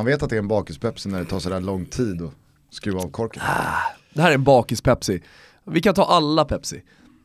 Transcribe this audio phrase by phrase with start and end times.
[0.00, 2.32] Man vet att det är en bakispepsi när det tar sådär lång tid att
[2.70, 3.42] skruva av korken.
[3.46, 5.22] Ah, det här är en bakis-Pepsi.
[5.64, 6.82] Vi kan ta alla Pepsi.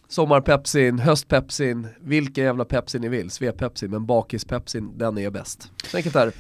[0.08, 5.72] Sommarpepsin, höstpepsin, vilken jävla Pepsi ni vill, Svepepsi, men bakispepsin, den är bäst.
[5.92, 6.32] Så enkelt är det.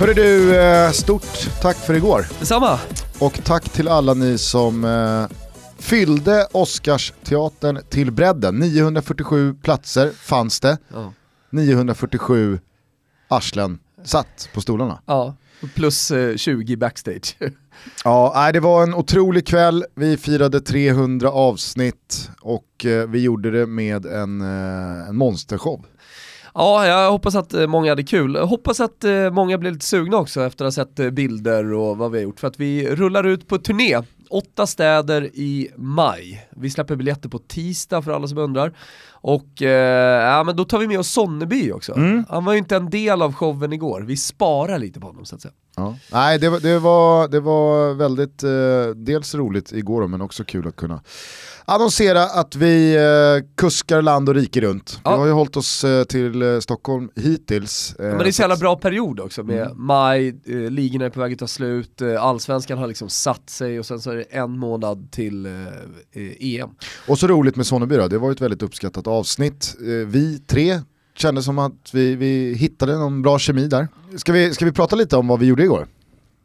[0.00, 2.26] Hörru du, eh, stort tack för igår.
[2.38, 2.78] Detsamma!
[3.18, 5.36] Och tack till alla ni som eh,
[5.78, 8.58] fyllde Oscarsteatern till bredden.
[8.58, 11.12] 947 platser fanns det, Ja.
[11.50, 12.60] 947
[13.28, 15.02] arslen satt på stolarna.
[15.06, 15.34] ja.
[15.74, 17.36] Plus eh, 20 backstage.
[18.04, 19.84] Ja, det var en otrolig kväll.
[19.94, 25.84] Vi firade 300 avsnitt och eh, vi gjorde det med en, eh, en monstershow.
[26.54, 28.34] Ja, jag hoppas att eh, många hade kul.
[28.34, 31.72] Jag hoppas att eh, många blev lite sugna också efter att ha sett eh, bilder
[31.72, 32.40] och vad vi har gjort.
[32.40, 33.98] För att vi rullar ut på turné,
[34.30, 36.48] åtta städer i maj.
[36.56, 38.72] Vi släpper biljetter på tisdag för alla som undrar.
[39.10, 41.94] Och eh, ja, men då tar vi med oss Sonneby också.
[42.28, 45.34] Han var ju inte en del av showen igår, vi sparar lite på honom så
[45.34, 45.54] att säga.
[45.76, 45.96] Ja.
[46.12, 48.50] Nej, det, var- det, var, det var väldigt, eh,
[48.96, 51.02] dels roligt igår men också kul att kunna
[51.64, 55.00] annonsera att vi eh, kuskar land och rike runt.
[55.04, 55.10] Ja.
[55.12, 57.94] Vi har ju hållit oss eh, till eh, Stockholm hittills.
[57.98, 61.20] eh, Men det är så jävla bra period också med maj, eh, ligorna är på
[61.20, 64.22] väg att ta slut, eh, allsvenskan har liksom satt sig och sen så är det
[64.22, 65.46] en månad till
[66.40, 66.68] EM.
[67.08, 69.76] Och så roligt med Sonneby då, det var ju ett väldigt uppskattat avsnitt.
[70.06, 70.80] Vi tre
[71.14, 73.88] kände som att vi, vi hittade någon bra kemi där.
[74.16, 75.86] Ska vi, ska vi prata lite om vad vi gjorde igår?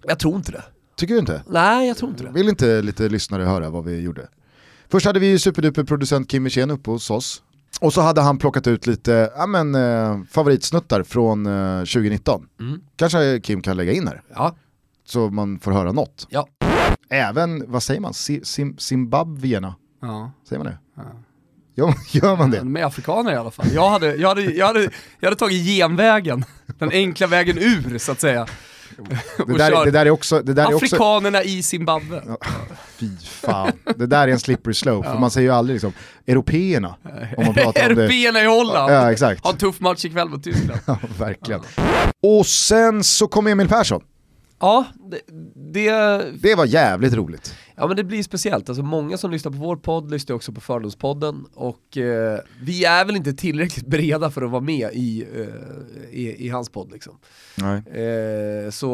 [0.07, 0.63] Jag tror inte det.
[0.95, 1.43] Tycker du inte?
[1.49, 2.31] Nej, jag tror inte det.
[2.31, 4.27] Vill inte lite lyssnare höra vad vi gjorde?
[4.89, 7.41] Först hade vi ju superduper producent Kim Wirsén uppe hos oss.
[7.81, 12.47] Och så hade han plockat ut lite ja, men, eh, favoritsnuttar från eh, 2019.
[12.59, 12.81] Mm.
[12.95, 14.55] Kanske Kim kan lägga in här, Ja,
[15.05, 16.27] så man får höra något.
[16.29, 16.47] ja.
[17.09, 18.41] Även, vad säger man, Si-
[18.77, 19.75] Zimbabwierna?
[20.01, 20.31] Ja.
[20.49, 20.77] Säger man det?
[21.75, 22.57] Gör, gör man det?
[22.57, 23.65] De är afrikaner i alla fall.
[23.73, 26.45] Jag hade, jag hade, jag hade, jag hade tagit genvägen,
[26.79, 28.47] den enkla vägen ur så att säga.
[29.47, 32.21] Det där, det där är också, det där är också Afrikanerna i Zimbabwe.
[32.97, 33.71] fy fan.
[33.95, 35.93] Det där är en slippery slope, för man säger ju aldrig liksom,
[36.27, 36.95] européerna,
[37.37, 38.03] om man pratar om det.
[38.03, 38.93] Européerna i Holland.
[38.93, 39.43] Ja, exakt.
[39.43, 40.79] Har en tuff match ikväll mot Tyskland.
[40.85, 41.61] Ja, verkligen.
[42.23, 44.01] Och sen så kom Emil Persson.
[44.59, 45.21] Ja, det,
[45.73, 45.91] det,
[46.41, 47.55] Det var jävligt roligt.
[47.75, 48.69] ja, men det blir speciellt.
[48.69, 53.05] Alltså, många som lyssnar på vår podd lyssnar också på Fördomspodden och eh, vi är
[53.05, 56.91] väl inte tillräckligt breda för att vara med i, eh, i, i hans podd.
[56.91, 57.13] Liksom.
[57.57, 57.77] Nej.
[57.77, 58.87] Eh, så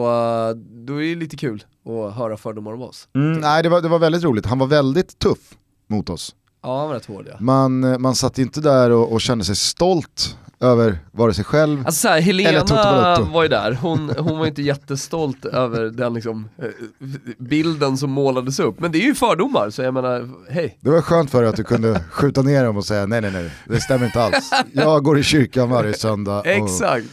[0.86, 3.08] då är det lite kul att höra fördomar om oss.
[3.16, 4.46] Mm, nej, det var, det var väldigt roligt.
[4.46, 5.58] Han var väldigt tuff
[5.88, 6.36] mot oss.
[6.64, 7.38] Ja, han var rätt hård ja.
[7.40, 11.84] Man, eh, man satt inte där och, och kände sig stolt över vare sig själv
[11.86, 16.14] Alltså såhär, Eller Toto Helena var ju där, hon, hon var inte jättestolt över den
[16.14, 16.68] liksom, eh,
[17.38, 18.80] bilden som målades upp.
[18.80, 20.78] Men det är ju fördomar, så jag menar, hej.
[20.82, 23.32] Det var skönt för dig att du kunde skjuta ner dem och säga nej nej
[23.32, 24.52] nej, det stämmer inte alls.
[24.74, 27.06] Jag går i kyrkan varje söndag och, Exakt.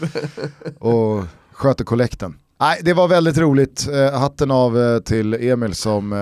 [0.79, 2.35] och sköter kollekten.
[2.61, 3.89] Nej, det var väldigt roligt.
[3.93, 6.13] Eh, hatten av eh, till Emil som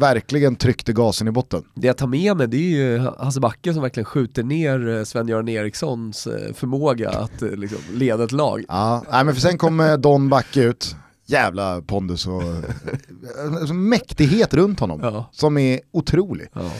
[0.00, 1.64] verkligen tryckte gasen i botten.
[1.74, 5.04] Det jag tar med mig det är ju Hasse Backe som verkligen skjuter ner eh,
[5.04, 8.64] Sven-Göran Erikssons eh, förmåga att eh, liksom, leda ett lag.
[8.68, 10.96] Ja, nej, men för sen kom Don Backe ut.
[11.26, 15.28] Jävla pondus och eh, mäktighet runt honom Ja.
[15.32, 16.48] som är otrolig.
[16.52, 16.70] Ja.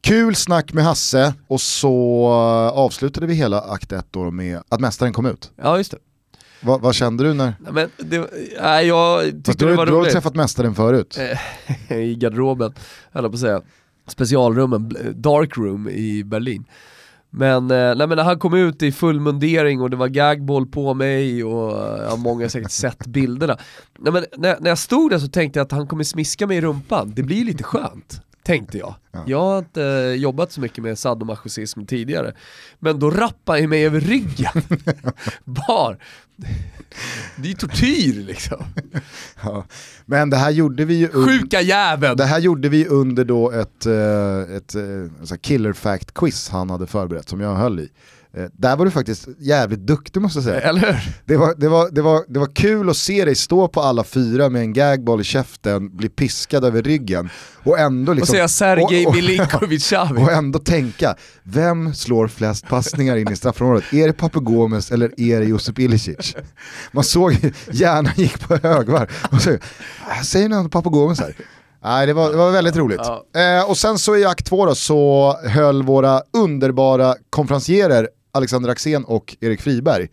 [0.00, 2.26] Kul snack med Hasse och så
[2.74, 5.50] avslutade vi hela akt 1 då med att mästaren kom ut.
[5.56, 5.98] ja, just det.
[6.60, 7.54] Va, vad kände du när...
[7.70, 8.30] Men det,
[8.62, 10.12] nej, jag Fast tyckte du, det var du har roligt.
[10.12, 11.18] träffat mästaren förut.
[11.88, 12.74] Eh, I garderoben,
[13.12, 13.62] höll på att säga.
[14.08, 16.64] Specialrummen, dark room i Berlin.
[17.30, 20.66] Men, eh, nej, men när han kom ut i full mundering och det var gagball
[20.66, 23.56] på mig och eh, ja, många har säkert sett bilderna.
[23.98, 26.56] Nej, men när, när jag stod där så tänkte jag att han kommer smiska mig
[26.56, 28.20] i rumpan, det blir lite skönt.
[28.46, 28.94] Tänkte jag.
[29.26, 32.34] Jag har inte eh, jobbat så mycket med sadomasochism tidigare.
[32.78, 34.62] Men då rappade han mig över ryggen.
[35.44, 35.98] Bar.
[37.36, 38.64] Det är ju tortyr liksom.
[39.42, 39.64] Ja.
[40.04, 41.08] Men det här gjorde vi ju...
[41.08, 42.16] Sjuka jäveln!
[42.16, 46.48] Det här gjorde vi under då ett, eh, ett eh, så här killer fact quiz
[46.48, 47.88] han hade förberett som jag höll i.
[48.36, 50.60] Eh, Där var du faktiskt jävligt duktig måste jag säga.
[50.60, 51.12] Eller hur?
[51.24, 54.04] Det var, det, var, det, var, det var kul att se dig stå på alla
[54.04, 57.30] fyra med en gagball i käften, bli piskad över ryggen
[57.64, 58.32] och ändå Och liksom...
[58.32, 59.92] säga Sergej och- och- Milinkovic.
[60.18, 63.84] Och ändå tänka, vem slår flest passningar in i straffområdet?
[63.92, 66.34] Är det Papu Gomes eller är det Josip Ilicic?
[66.92, 67.36] Man såg
[67.72, 69.06] hjärnan gick på högvarv.
[69.30, 69.58] Och så, "Äh,
[70.24, 71.34] säger någon Papu Gomes här?
[71.84, 73.00] Nej, det var, det var väldigt roligt.
[73.02, 73.26] Ja.
[73.58, 79.04] Eh, och sen så i akt två då, så höll våra underbara konferencierer Alexander Axén
[79.04, 80.08] och Erik Friberg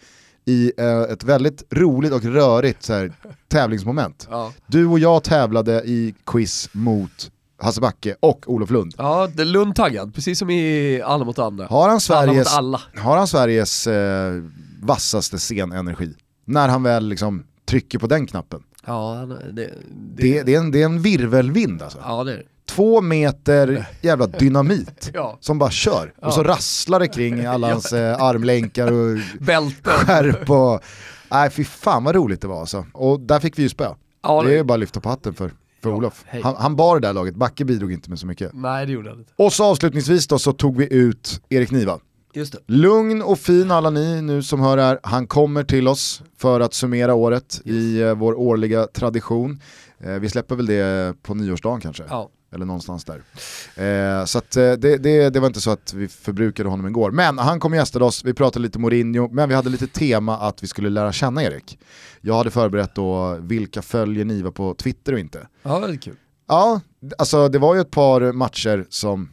[0.46, 3.14] i eh, ett väldigt roligt och rörigt så här,
[3.48, 4.28] tävlingsmoment.
[4.32, 7.32] Ja, Du och jag tävlade i quiz mot
[7.62, 8.94] Hasse Backe och Olof Lund.
[8.98, 11.66] ja det är Lund taggad, precis som i Alla mot andra.
[11.68, 12.82] Har han Alla Sveriges, alla.
[12.98, 14.44] har han Sveriges eh,
[14.82, 16.14] vassaste scenenergi?
[16.46, 18.64] När han väl liksom trycker på den knappen.
[18.86, 19.70] Ja, det, det,
[20.16, 22.00] Det, det, är, en, det är en virvelvind alltså.
[22.04, 22.44] ja, det är det.
[22.66, 25.38] Två meter jävla dynamit Ja.
[25.40, 26.14] som bara kör.
[26.22, 29.18] Och så rasslar det kring alla hans eh, armlänkar och
[29.84, 30.82] skärp och...
[31.32, 32.86] Nej fy fan vad roligt det var alltså.
[32.94, 33.88] Och där fick vi ju spö.
[34.24, 35.52] Ja, det är bara att lyfta på hatten för,
[35.84, 36.24] för Ja, Olof.
[36.26, 36.42] hej.
[36.42, 38.52] Han, han bar det där laget, Backe bidrog inte med så mycket.
[38.54, 39.32] nej, det gjorde han inte.
[39.36, 42.00] Och så avslutningsvis då så tog vi ut Erik Niva.
[42.34, 42.60] Just det.
[42.68, 45.00] Lugn och fin alla ni nu som hör här.
[45.04, 49.62] Han kommer till oss för att summera året i eh, vår årliga tradition.
[50.00, 52.30] Eh, vi släpper väl det på nyårsdagen kanske, Ja.
[52.54, 53.24] Eller någonstans där.
[54.20, 57.12] Eh, så att, eh, det, det, det var inte så att vi förbrukade honom igår.
[57.12, 60.38] Men han kom och gästade oss, vi pratade lite Mourinho, men vi hade lite tema
[60.38, 61.80] att vi skulle lära känna Erik.
[62.22, 65.48] Jag hade förberett då vilka följer Niva på Twitter och inte.
[65.64, 66.16] ja, det är kul.
[66.48, 66.82] Ja,
[67.18, 69.30] alltså det var ju ett par matcher som,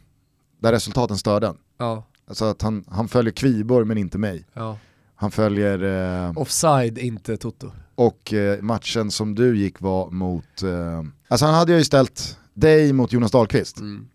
[0.61, 1.53] där resultaten störde.
[1.77, 4.45] Ja, Alltså att han, han följer Kviborg men inte mig.
[4.53, 4.77] ja.
[5.15, 5.83] Han följer,
[6.27, 7.71] eh, Offside, inte Toto.
[7.95, 12.93] och eh, matchen som du gick var mot, eh, alltså han hade ju ställt dig
[12.93, 13.79] mot Jonas Dahlqvist.
[13.79, 14.07] Mm.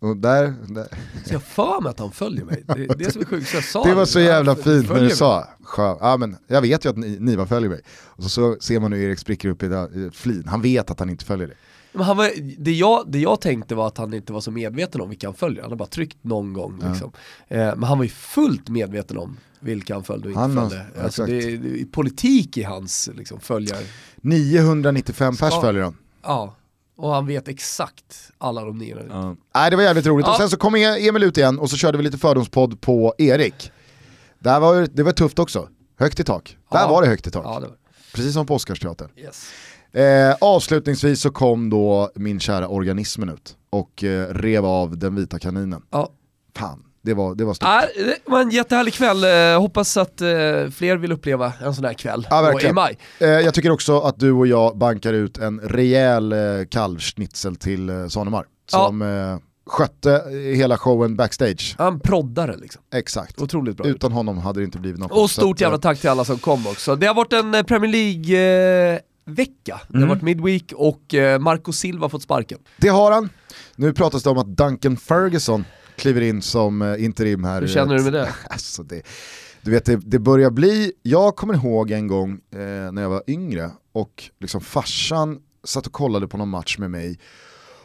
[0.00, 0.86] Och där, där,
[1.26, 2.64] Så jag för mig att han följer mig.
[2.66, 4.94] Det, det är som är sjukt, så jag sa det var så jävla fint när
[4.94, 5.10] du mig.
[5.10, 7.80] sa, ja men jag vet ju att ni, Niva följer mig.
[7.96, 11.10] Och så, så ser man hur Erik spricker upp i flin, han vet att han
[11.10, 11.56] inte följer dig.
[11.92, 15.00] Men han var, det, jag, det jag tänkte var att han inte var så medveten
[15.00, 16.78] om vilka han följer, han har bara tryckt någon gång.
[16.82, 16.88] Ja.
[16.90, 17.12] Liksom.
[17.48, 20.68] Eh, men han var ju fullt medveten om vilka han följde och inte Han har-
[20.68, 20.86] följde.
[21.04, 23.78] Alltså, det, det, politik i hans liksom, följar.
[24.16, 25.96] 995 pers Ska- följer han.
[26.22, 26.56] Ja,
[27.02, 28.96] och han vet exakt alla de nio.
[29.54, 30.38] Nej det var jävligt roligt, och Ja.
[30.38, 33.70] sen så kom Emil ut igen och så körde vi lite fördomspodd på Erik.
[34.38, 35.68] Där var, det var tufft också,
[35.98, 36.56] högt i tak.
[36.72, 36.88] Där Ja.
[36.88, 37.76] var det högt i tak, Ja, det var.
[38.14, 39.08] precis som på Oscarsteatern.
[39.16, 39.50] Yes.
[39.92, 45.38] Eh, avslutningsvis så kom då min kära organismen ut och eh, rev av den vita
[45.38, 45.82] kaninen.
[45.90, 46.08] Ja.
[46.56, 47.68] Fan, det var, det var stort.
[47.68, 50.28] Ja, det var en jättehärlig kväll, Eh, hoppas att eh,
[50.74, 52.98] fler vill uppleva en sån här kväll Ja, i maj.
[53.18, 56.34] Eh, jag tycker också att du och jag bankar ut en rejäl
[56.70, 58.44] kalvschnitzel till Sanemar.
[58.72, 58.86] Ja.
[58.86, 60.22] Som eh, skötte
[60.56, 61.74] hela showen backstage.
[61.78, 63.40] Han proddare liksom, Exakt.
[63.42, 63.86] otroligt bra.
[63.86, 65.12] Utan honom hade det inte blivit något.
[65.12, 66.96] Och stort jävla tack till alla som kom också.
[66.96, 69.80] Det har varit en Premier League-vecka.
[69.88, 70.08] Det har Mm.
[70.08, 72.58] varit midweek och Marco Silva fått sparken.
[72.76, 73.28] Det har han.
[73.76, 75.64] Nu pratas det om att Duncan Ferguson
[76.02, 77.60] kliver in som eh, interim här.
[77.60, 78.34] Hur känner du med det?
[78.50, 79.02] Alltså det,
[79.62, 83.22] du vet, det, det börjar bli, jag kommer ihåg en gång eh, när jag var
[83.26, 87.18] yngre och liksom farsan satt och kollade på någon match med mig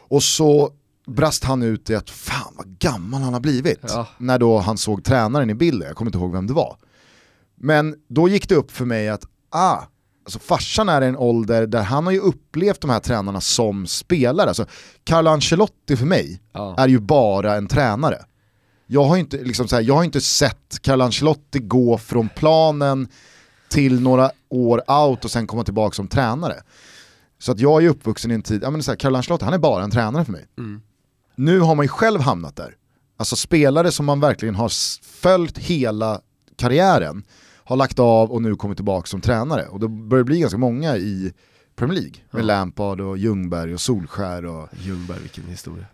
[0.10, 0.72] och så
[1.08, 3.80] brast han ut i att fan vad gammal han har blivit.
[3.82, 4.08] Ja.
[4.18, 6.78] När då han såg tränaren i bilden, jag kommer inte ihåg vem det var.
[7.56, 9.82] Men då gick det upp för mig att, ah,
[10.28, 13.88] alltså farsan är i en ålder där han har ju upplevt de här tränarna som
[13.88, 14.48] spelare.
[14.48, 14.66] Alltså,
[15.04, 16.76] Carlo Ancelotti för mig Ja.
[16.78, 18.26] är ju bara en tränare.
[18.88, 22.30] Jag har ju inte, liksom så här, jag har inte sett Carlo Ancelotti gå från
[22.30, 23.08] planen
[23.70, 26.56] till några år out och sen komma tillbaka som tränare.
[27.40, 29.54] Så att jag är uppvuxen i en tid, ja men så här, Carlo Ancelotti han
[29.54, 30.46] är bara en tränare för mig.
[30.58, 30.82] Mm.
[31.36, 32.76] Nu har man ju själv hamnat där.
[33.18, 34.72] Alltså spelare som man verkligen har
[35.04, 36.22] följt hela
[36.56, 37.24] karriären
[37.68, 39.68] har lagt av och nu kommit tillbaka som tränare.
[39.68, 41.34] Och då börjar det bli ganska många i
[41.76, 42.16] Premier League.
[42.32, 42.46] Med Ja.
[42.46, 45.86] Lampard och Ljungberg och Solskär och Ljungberg, vilken historia.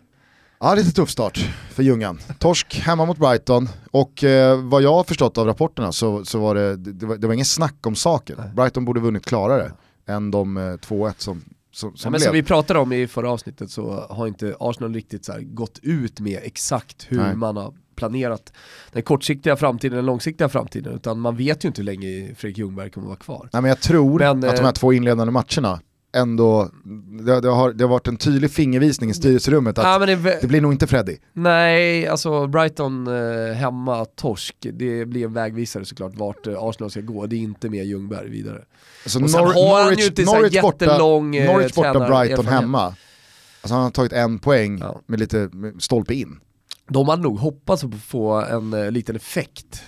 [0.60, 1.38] Ja, lite tuff start
[1.70, 2.18] för Ljungan.
[2.38, 6.54] Torsk hemma mot Brighton och eh, vad jag har förstått av rapporterna så, så var
[6.54, 8.36] det, det, var, det var ingen snack om saken.
[8.38, 8.50] Nej.
[8.54, 9.72] Brighton borde vunnit klarare
[10.06, 10.78] än de eh, 2-1
[11.18, 12.20] som, som, Ja, som men blev.
[12.26, 16.20] som vi pratade om i förra avsnittet så har inte Arsenal riktigt så gått ut
[16.20, 17.36] med exakt hur Nej.
[17.36, 18.52] man har planerat
[18.92, 22.90] den kortsiktiga framtiden, den långsiktiga framtiden, utan man vet ju inte hur länge Fredrik Ljungberg
[22.90, 23.48] kommer vara kvar.
[23.52, 25.80] Nej, men jag tror Men, att de eh, här två inledande matcherna
[26.16, 26.70] ändå,
[27.26, 30.46] det, det, har, det har varit en tydlig fingervisning i styrelserummet att Ja, det, det
[30.46, 31.16] blir nog inte Freddy.
[31.32, 37.00] Nej, alltså Brighton eh, hemma, torsk, det blir en vägvisare såklart vart eh, Arsenal ska
[37.00, 38.62] gå, det är inte med Ljungberg vidare.
[39.04, 42.94] Alltså Nor- har han ju Norwich, inte Norwich borta, jättelång, eh, Norwich borta Brighton hemma.
[43.60, 45.00] Alltså han har tagit en poäng Ja.
[45.06, 46.40] med lite med stolpe in.
[46.88, 49.82] De hade nog hoppats på att få en eh, liten effekt,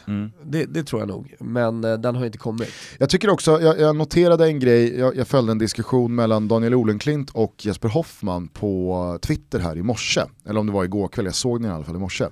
[0.44, 2.68] det, det tror jag nog, men eh, den har inte kommit.
[2.98, 6.74] Jag tycker också, jag, jag noterade en grej, jag, jag följde en diskussion mellan Daniel
[6.74, 10.20] Olenklint och Jesper Hoffman på Twitter här i morse.
[10.46, 12.26] Eller om det var igår kväll, jag såg den i alla fall i morse.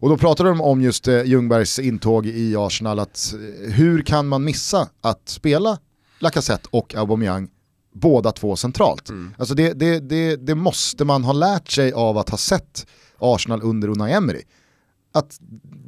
[0.00, 3.34] Och då pratade de om just eh, Ljungbergs intåg i Arsenal, att
[3.68, 5.78] hur kan man missa att spela
[6.18, 7.48] Lacazette och Aubameyang
[7.92, 9.08] båda två centralt.
[9.08, 9.34] Mm.
[9.38, 12.86] Alltså det, det, det, det måste man ha lärt sig av att ha sett
[13.20, 14.42] Arsenal under Unai Emery.
[15.12, 15.38] Att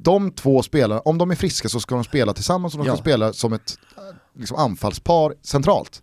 [0.03, 2.93] de två spelarna, om de är friska så ska de spela tillsammans och de ska
[2.93, 2.97] Ja.
[3.01, 3.79] spela som ett
[4.39, 6.03] liksom, anfallspar centralt.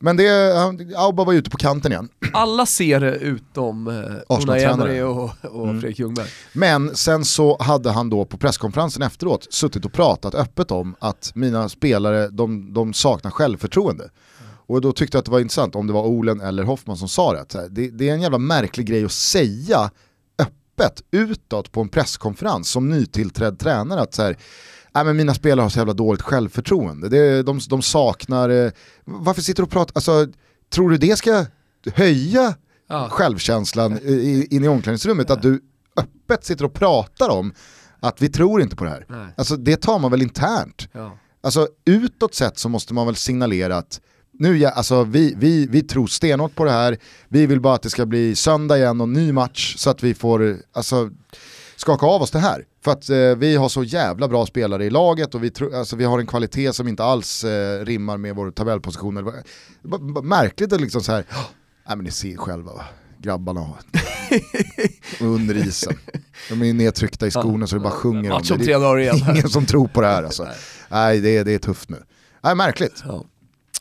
[0.00, 0.54] Men det,
[0.96, 2.08] Auba var ute på kanten igen.
[2.32, 4.64] Alla ser det utom eh, Unai.
[4.64, 5.80] Emery och, och Mm.
[5.80, 6.26] Fredrik Ljungberg.
[6.52, 11.30] Men sen så hade han då på presskonferensen efteråt suttit och pratat öppet om att
[11.34, 14.10] mina spelare, de, de saknar självförtroende.
[14.66, 17.08] Och då tyckte jag att det var intressant om det var Olen eller Hoffman som
[17.08, 17.68] sa det.
[17.70, 19.90] Det, det är en jävla märklig grej att säga
[20.80, 24.36] öppet utåt på en presskonferens som nytillträdd tränare att så här,
[24.94, 27.08] Nej, men mina spelare har så jävla dåligt självförtroende.
[27.08, 28.70] Det, de, de saknar, eh,
[29.04, 30.26] varför sitter du och pratar, alltså,
[30.72, 31.44] tror du det ska
[31.94, 32.54] höja
[32.88, 33.08] Ja.
[33.10, 33.98] självkänslan
[34.50, 35.30] in i omklädningsrummet?
[35.30, 35.60] Att du
[35.96, 37.52] öppet sitter och pratar om
[38.00, 39.06] att vi tror inte på det här.
[39.08, 39.26] Nej.
[39.36, 40.88] Alltså det tar man väl internt.
[40.92, 41.18] Ja.
[41.40, 44.00] Alltså utåt sett så måste man väl signalera att
[44.38, 47.90] nu, alltså, vi, vi, vi tror stenhårt på det här, vi vill bara att det
[47.90, 51.10] ska bli söndag igen och ny match så att vi får alltså,
[51.76, 52.64] skaka av oss det här.
[52.84, 56.04] För att eh, vi har så jävla bra spelare i laget och vi, alltså, vi
[56.04, 59.16] har en kvalitet som inte alls eh, rimmar med vår tabellposition.
[59.16, 59.32] Eller,
[60.22, 61.24] märkligt att liksom så här,
[61.88, 62.84] nej men ni ser själva va,
[63.18, 63.76] grabbarna har
[65.20, 65.94] under isen.
[66.48, 68.64] De är nedtryckta i skorna så det bara sjunger om det.
[69.14, 70.44] Det är ingen som tror på det här alltså.
[70.44, 70.54] Nej.
[70.88, 72.02] Nej, det är, det är tufft nu.
[72.44, 73.02] Nej, märkligt.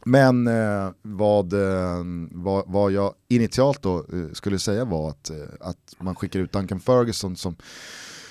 [0.08, 5.38] Men eh, vad, eh, vad, vad jag initialt då eh, skulle säga var att, eh,
[5.60, 7.56] att man skickar ut Duncan Ferguson som,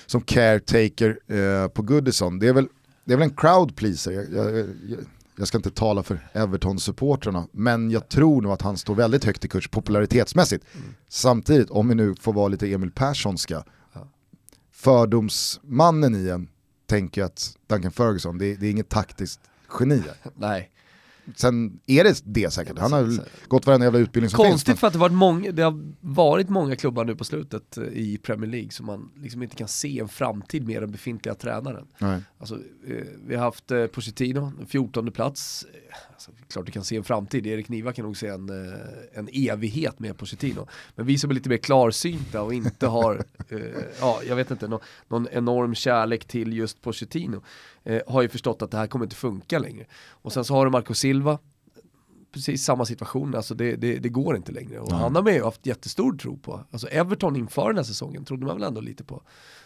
[0.05, 2.39] som caretaker eh, på Goodison.
[2.39, 2.67] Det är väl,
[3.05, 4.11] det är väl en crowd pleaser.
[4.11, 4.99] Jag, jag, jag,
[5.35, 9.45] jag ska inte tala för Everton-supportrarna, men jag tror nog att han står väldigt högt
[9.45, 10.65] i kurs popularitetsmässigt.
[11.09, 14.07] Samtidigt, om vi nu får vara lite Emil Perssonska, Ja.
[14.71, 16.47] fördomsmannen i en
[16.85, 19.39] tänker att Duncan Ferguson, det, det är inget taktiskt
[19.79, 20.03] geni.
[20.35, 20.71] Nej.
[21.35, 24.79] Sen är det det säkert, han har gått varenda jävla utbildning som Konstigt finns.
[24.79, 28.19] för att det, varit många, det har varit många klubbar nu på slutet eh, i
[28.23, 31.87] Premier League som man liksom inte kan se en framtid med den befintliga tränaren.
[31.97, 32.21] Nej.
[32.39, 32.55] Alltså,
[32.87, 35.65] eh, vi har haft eh, Pochettino, 14 plats.
[36.17, 38.79] Alltså, klart du kan se en framtid, Erik Niva kan nog se en, eh,
[39.13, 40.67] en evighet med Pochettino.
[40.95, 43.15] Men vi som är lite mer klarsynta och inte har,
[43.49, 43.59] eh,
[43.99, 47.43] ja jag vet inte, nå, någon enorm kärlek till just Pochettino,
[47.83, 49.85] eh, har ju förstått att det här kommer inte funka längre.
[50.09, 51.39] Och sen så har du Marco Silva,
[52.37, 54.79] precis samma situation, alltså det, det, det går inte längre.
[54.79, 54.99] Och Nej.
[54.99, 56.65] han har man ju haft jättestor tro på.
[56.71, 59.15] Alltså Everton inför den här säsongen trodde man väl ändå lite på.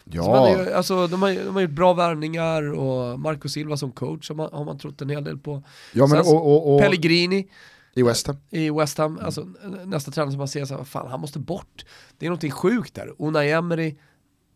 [0.04, 3.76] Så Ja, är, ju- alltså, de, har, de har gjort bra värvningar och Marco Silva
[3.76, 5.62] som coach har man, har man trott en hel del på.
[5.92, 7.48] ja men Sen- och, och, och Pellegrini
[7.94, 8.36] i West Ham.
[8.50, 9.48] i West Ham, alltså,
[9.84, 11.84] nästa tränare som man ser så här, fan han måste bort.
[12.18, 13.14] Det är någonting sjukt där.
[13.18, 13.96] Unai Emery,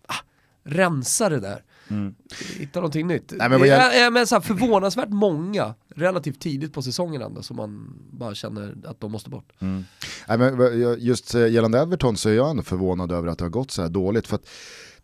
[0.08, 0.14] ah,
[0.64, 1.62] rensa det där.
[2.58, 3.32] Hitta någonting nytt.
[3.36, 7.56] Nej, men jag- är- men så här, förvånansvärt många, relativt tidigt på säsongen ändå, som
[7.56, 9.52] man bara känner att de måste bort.
[9.58, 13.44] Nej, men jag- just eh, gällande Everton så är jag ändå förvånad över att det
[13.44, 14.26] har gått så här dåligt.
[14.26, 14.48] För att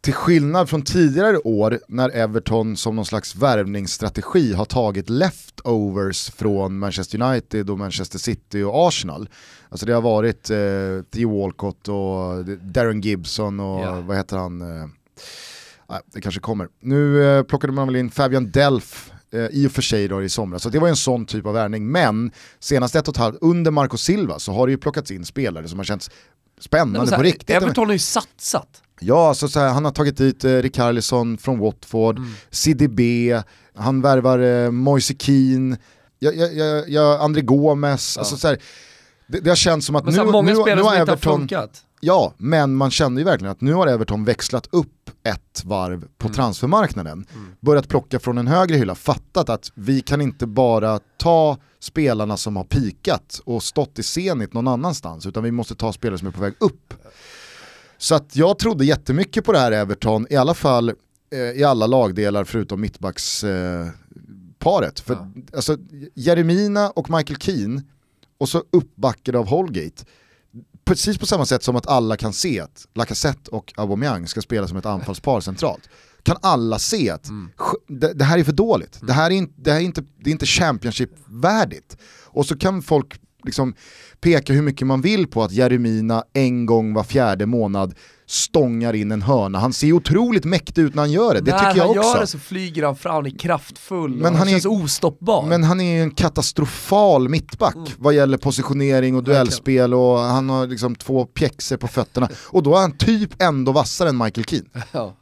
[0.00, 6.78] till skillnad från tidigare år när Everton som någon slags värvningsstrategi har tagit leftovers från
[6.78, 9.28] Manchester United och Manchester City och Arsenal.
[9.68, 10.56] Alltså det har varit eh,
[11.10, 14.00] Theo Walcott och Darren Gibson och Ja.
[14.00, 14.60] vad heter han?
[14.62, 14.86] Eh,
[15.88, 16.68] nej, det kanske kommer.
[16.80, 20.28] Nu eh, plockade man väl in Fabian Delf eh, i och för sig då i
[20.28, 21.90] somras, så det var ju en sån typ av värvning.
[21.92, 25.24] Men senast ett och ett halvt, under Marco Silva så har det ju plockats in
[25.24, 27.50] spelare som har känts Nej, spännande men så på här, riktigt.
[27.50, 28.68] Everton har ju satsat.
[29.00, 32.30] Ja, alltså så här, han har tagit dit eh, Rikarlison från Watford, Mm.
[32.50, 33.00] CDB,
[33.74, 35.76] han värvar eh, Moise Keane,
[36.18, 38.58] ja, ja, ja, ja, André Gomes, alltså så här,
[39.26, 40.96] det, det har känts som att nu, här, många nu, nu har som inte har
[40.96, 41.82] Everton, funkat.
[42.04, 46.26] Ja, men man kände ju verkligen att nu har Everton växlat upp ett varv på
[46.26, 46.34] Mm.
[46.34, 47.26] transfermarknaden,
[47.60, 52.56] börjat plocka från en högre hylla, fattat att vi kan inte bara ta spelarna som
[52.56, 56.32] har pikat och stått i Zenit någon annanstans, utan vi måste ta spelare som är
[56.32, 56.94] på väg upp.
[57.98, 60.88] Så att jag trodde jättemycket på det här Everton, i alla fall
[61.32, 64.98] eh, i alla lagdelar förutom mittbacksparet.
[64.98, 65.04] Eh.
[65.04, 65.28] För Ja.
[65.56, 65.76] alltså,
[66.14, 67.82] Jeremina och Michael Keane,
[68.38, 70.04] och så uppbackade av Holgate,
[70.94, 74.68] precis på samma sätt som att alla kan se att Lacazette och Aubameyang ska spela
[74.68, 75.88] som ett anfallspar centralt.
[76.22, 77.50] Kan alla se att Mm.
[77.56, 80.02] "Sj- det, det här är för dåligt, det här är, inte, det här är inte,
[80.24, 81.96] det är inte Championship-värdigt.
[82.24, 83.74] Och så kan folk liksom
[84.20, 87.94] peka hur mycket man vill på att Jeremina en gång var fjärde månad
[88.32, 89.58] stångar in en hörna.
[89.58, 92.10] Han ser otroligt mäktig ut när han gör det, det När tycker jag han också.
[92.14, 95.46] gör det så flyger han fram, han är kraftfull Men han, han är- känns ostoppbar.
[95.46, 97.88] Men han är en katastrofal mittback Mm.
[97.98, 102.28] vad gäller positionering och duellspel och han har liksom två pjäxor på fötterna.
[102.46, 104.66] Och då är han typ ändå vassare än Michael Keane.
[104.92, 105.16] ja.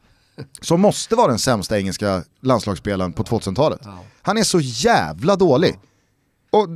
[0.61, 3.81] Som måste vara den sämsta engelska landslagsspelaren på 2000-talet.
[3.85, 3.99] Ja.
[4.23, 5.79] Han är så jävla dålig.
[6.53, 6.69] Och,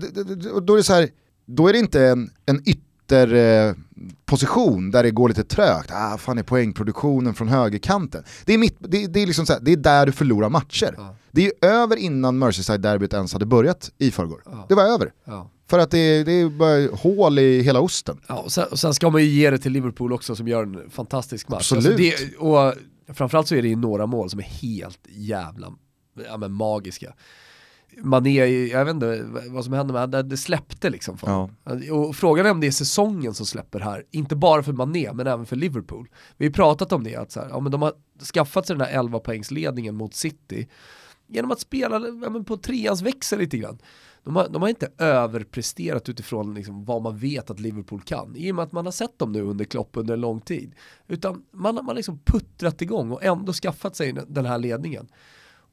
[0.55, 1.09] och då är det så här,
[1.47, 2.63] då är det inte en, en
[3.97, 5.91] ytterposition där det går lite trögt.
[5.93, 8.25] Ah, fan är poängproduktionen från högerkanten.
[8.45, 10.95] Det är, mitt, det, det är, liksom så här, det är där du förlorar matcher.
[10.97, 11.17] Ja.
[11.31, 14.43] Det är över innan Merseyside-derbyt ens hade börjat i förrgår.
[14.45, 14.67] Ja.
[14.69, 15.13] Det var över.
[15.25, 15.51] Ja.
[15.67, 18.21] För att det, det är bara hål i hela osten.
[18.27, 20.63] Ja, och, sen, och sen ska man ju ge det till Liverpool också som gör
[20.63, 21.73] en fantastisk match.
[21.73, 21.87] Absolut.
[21.87, 22.75] Alltså det, och
[23.15, 25.73] framförallt så är det ju några mål som är helt jävla
[26.27, 27.15] ja, men magiska.
[28.03, 31.19] Mané, jag vet inte vad som hände med det, släppte liksom.
[31.19, 31.57] Fan.
[31.91, 35.27] Och frågan är om det är säsongen som släpper här, inte bara för Mané men
[35.27, 36.09] även för Liverpool.
[36.37, 37.93] Vi har pratat om det, att så här, ja, men de har
[38.35, 40.69] skaffat sig den här 11 poängsledningen mot City
[41.27, 43.79] genom att spela ja, på treans växel lite grann.
[44.25, 48.51] De har, de har inte överpresterat utifrån liksom vad man vet att Liverpool kan, i
[48.51, 50.75] och med att man har sett dem nu under Klopp under en lång tid.
[51.09, 55.09] Utan man har man liksom puttrat igång och ändå skaffat sig den här ledningen.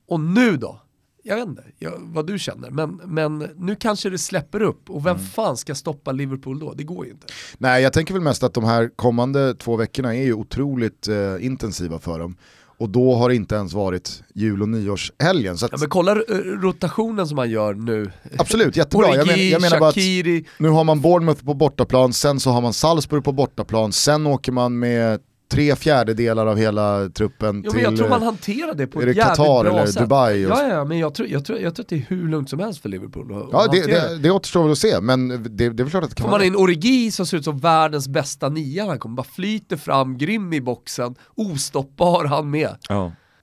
[0.08, 0.82] Och nu då?
[1.24, 5.06] Jag vet inte jag, vad du känner, men, men nu kanske det släpper upp och
[5.06, 6.74] vem fan ska stoppa Liverpool då?
[6.74, 7.28] Det går ju inte.
[7.58, 11.46] Nej, jag tänker väl mest att de här kommande två veckorna är ju otroligt eh,
[11.46, 12.36] intensiva för dem.
[12.82, 15.58] Och då har det inte ens varit jul och nyårshelgen.
[15.58, 18.12] Så att, Ja, men kolla eh, rotationen som man gör nu.
[18.38, 19.08] absolut, jättebra.
[19.16, 22.50] Jag, men, Origi, jag menar bara att nu har man Bournemouth på bortaplan, sen så
[22.50, 25.20] har man Salzburg på bortaplan, sen åker man med
[25.52, 27.82] tre fjärdedelar av hela truppen Jo, till...
[27.82, 30.02] jag tror man eh, hanterar det på är ett det jävligt Qatar bra eller sätt.
[30.02, 32.30] Dubai och- Ja, ja, men jag tror, jag, tror, jag tror att det är hur
[32.30, 35.28] lugnt som helst för Liverpool att Ja, det, det, det återstår väl att se, men
[35.28, 37.44] det, det är väl klart att det kan Får man in Origi som ser ut
[37.44, 42.76] som världens bästa nia, han kommer bara flyter fram, grym i boxen, ostoppbar han med.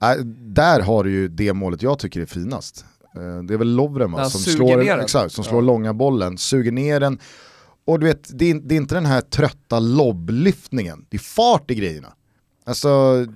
[0.00, 0.16] Nej,
[0.54, 2.84] där har du ju det målet jag tycker är finast.
[3.16, 4.24] Eh, Det är väl Lovren va?
[4.24, 5.66] Som slår, exakt, som slår Ja.
[5.66, 7.18] långa bollen, suger ner den.
[7.88, 11.70] Och du vet, det är, det är inte den här trötta lobblyftningen, det är fart
[11.70, 12.12] i grejerna.
[12.66, 12.88] Alltså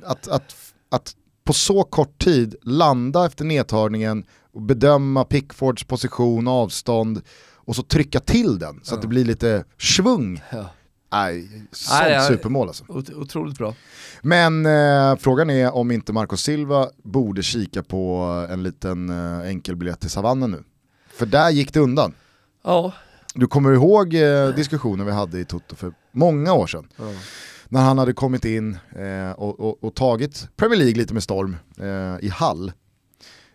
[0.04, 0.54] att, att,
[0.90, 7.22] att på så kort tid landa efter nedtagningen och bedöma Pickfords position, avstånd
[7.54, 10.42] och så trycka till den så att det blir lite svung.
[10.52, 10.66] Ja.
[11.12, 12.84] Nej, sånt Nej, jag- supermål alltså.
[12.88, 13.74] Ot- Otroligt bra.
[14.22, 18.16] Men eh, frågan är om inte Marco Silva borde kika på
[18.50, 20.64] en liten eh, enkelbiljett till savannen nu.
[21.14, 22.14] För där gick det undan.
[22.64, 22.92] Ja.
[23.34, 26.88] Du kommer ihåg eh, diskussionen vi hade i Toto för många år sedan.
[26.96, 27.04] ja.
[27.68, 31.56] När han hade kommit in eh, och, och, och tagit Premier League lite med storm
[31.80, 32.72] eh, i Hall.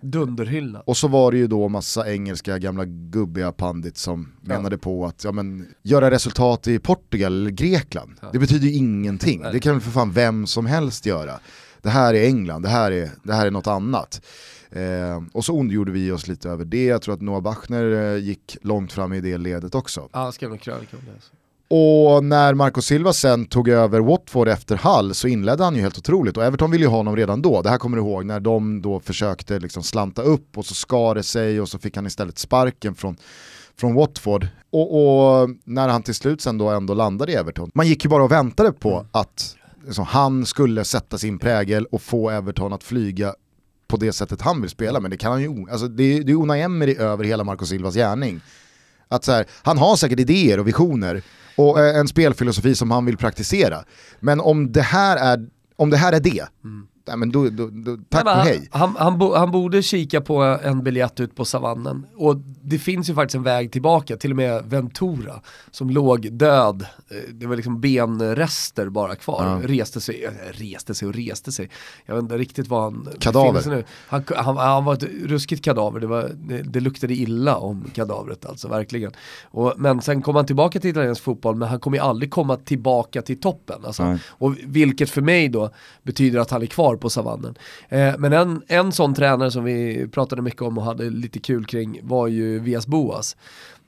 [0.02, 0.80] Dunderhylla.
[0.80, 5.24] Och så var det ju då massa engelska gamla gubbiga pandit som menade på att
[5.24, 8.30] ja, men, göra resultat i Portugal eller Grekland, Ja.
[8.34, 9.42] det betyder ju ingenting.
[9.42, 9.54] Nej.
[9.54, 11.40] Det kan väl för fan vem som helst göra.
[11.82, 14.22] Det här är England, det här är, det här är något annat.
[14.71, 18.23] Eh, och så ondgjorde vi oss lite över det, jag tror att Noah Bachner eh,
[18.23, 20.10] gick långt fram i det ledet också.
[20.13, 21.13] Ja, han skrev en krönika om det.
[21.13, 21.32] Alltså.
[21.69, 25.97] Och när Marco Silva sen tog över Watford efter Hull så inledde han ju helt
[25.97, 27.62] otroligt och Everton ville ju ha honom redan då.
[27.62, 31.15] Det här kommer du ihåg när de då försökte liksom slanta upp och så skar
[31.15, 33.17] det sig och så fick han istället sparken från,
[33.77, 34.47] från Watford.
[34.69, 38.10] Och, och när han till slut sen då ändå landade i Everton, man gick ju
[38.10, 42.84] bara och väntade på att liksom, han skulle sätta sin prägel och få Everton att
[42.84, 43.34] flyga
[43.88, 46.32] på det sättet han vill spela, men det kan han ju, alltså det, är- det
[46.32, 48.41] är Unai Emery över hela Marco Silvas gärning.
[49.08, 51.21] Att så här, han har säkert idéer och visioner
[51.56, 53.84] och eh, en spelfilosofi som han vill praktisera.
[54.19, 57.70] Men om det här är, om det, här är det, mm nej, men då, då,
[57.72, 58.70] då, tack Nej, och hej.
[58.72, 62.06] Han, han, bo, han borde kika på en biljett ut på savannen.
[62.15, 65.41] Och det finns ju faktiskt en väg tillbaka, till och med Ventura,
[65.72, 66.86] som låg död.
[67.10, 69.60] Eh, Det var liksom benrester bara kvar.
[69.62, 69.67] Ja.
[69.67, 71.70] Reste sig, eh, reste sig och reste sig.
[72.06, 73.70] Jag vet inte riktigt vad han Kadaver.
[73.70, 73.84] nu.
[74.08, 78.46] Han, han, han var ett ruskigt kadaver, det, var, det, det luktade illa om kadavret
[78.46, 79.12] alltså, verkligen.
[79.43, 82.56] Och, men sen kom han tillbaka till italiensk fotboll, men han kommer ju aldrig komma
[82.56, 83.86] tillbaka till toppen.
[83.86, 84.17] Alltså.
[84.30, 85.70] Och vilket för mig då
[86.04, 87.56] betyder att han är kvar på savannen.
[87.90, 91.66] Eh, men en, en sån tränare som vi pratade mycket om och hade lite kul
[91.66, 93.36] kring var ju Vias Boas.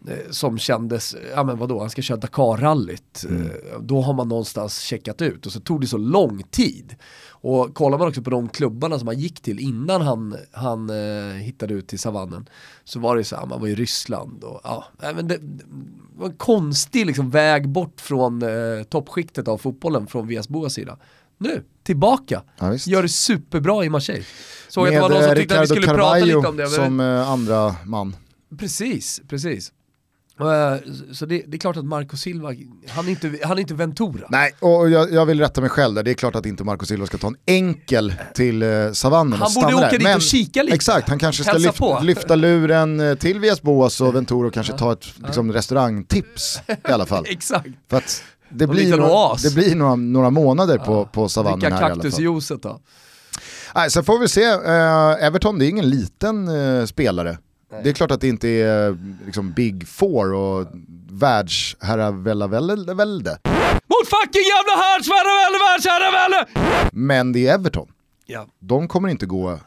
[0.08, 3.26] Eh, som kändes, ja men vadå, han ska köra Dakar-rallyt.
[3.30, 6.96] Eh, då har man någonstans checkat ut och så tog det så lång tid.
[7.42, 11.34] Och kollar man också på de klubbarna som han gick till innan han, han eh,
[11.34, 12.50] hittade ut till savannen
[12.84, 15.64] så var det så här, man var i Ryssland och ja, men det, det
[16.16, 20.98] var en konstig liksom, väg bort från eh, toppskiktet av fotbollen från Vias Boas sida.
[21.40, 22.42] Nu, tillbaka.
[22.60, 22.76] Ja.
[22.76, 24.24] Gör det superbra i Marseille.
[24.68, 26.50] Såg att det var någon som eh, tyckte att vi Ricardo skulle prata lite Carvalho
[26.50, 26.68] om det.
[26.68, 28.16] som eh, andra man.
[28.60, 29.72] Precis, precis.
[30.40, 30.46] Eh,
[31.14, 32.54] Så det, det är klart att Marco Silva,
[32.90, 34.28] han är inte, han är inte Ventura.
[34.30, 36.04] Nej, och jag, jag vill rätta mig själv där.
[36.04, 39.54] Det är klart att inte Marco Silva ska ta en enkel till eh, savannen Han
[39.56, 39.92] borde åka där.
[39.92, 40.76] dit Men- och kika lite.
[40.76, 42.00] Exakt, han kanske ska lyfta, på.
[42.04, 46.92] lyfta luren eh, till Vias Boas och Ventura och kanske ta ett liksom, restaurangtips i
[46.92, 47.26] alla fall.
[47.28, 47.68] Exakt.
[47.90, 49.42] För att det blir, liten några, oas.
[49.42, 52.80] det blir några, några månader på, på savannen Dricka här kaktusjuicet då.
[53.76, 57.38] Nej, sen får vi se, eh, Everton det är ingen liten eh, spelare.
[57.84, 60.68] Det är klart att det inte är liksom Big Four och
[61.10, 62.96] världsherravälde,
[63.88, 66.70] Mot fucking jävla härdsvärravälde, världsherravälde!
[66.94, 67.88] men det är Everton.
[68.26, 68.48] Ja.
[68.60, 69.60] De kommer inte gå,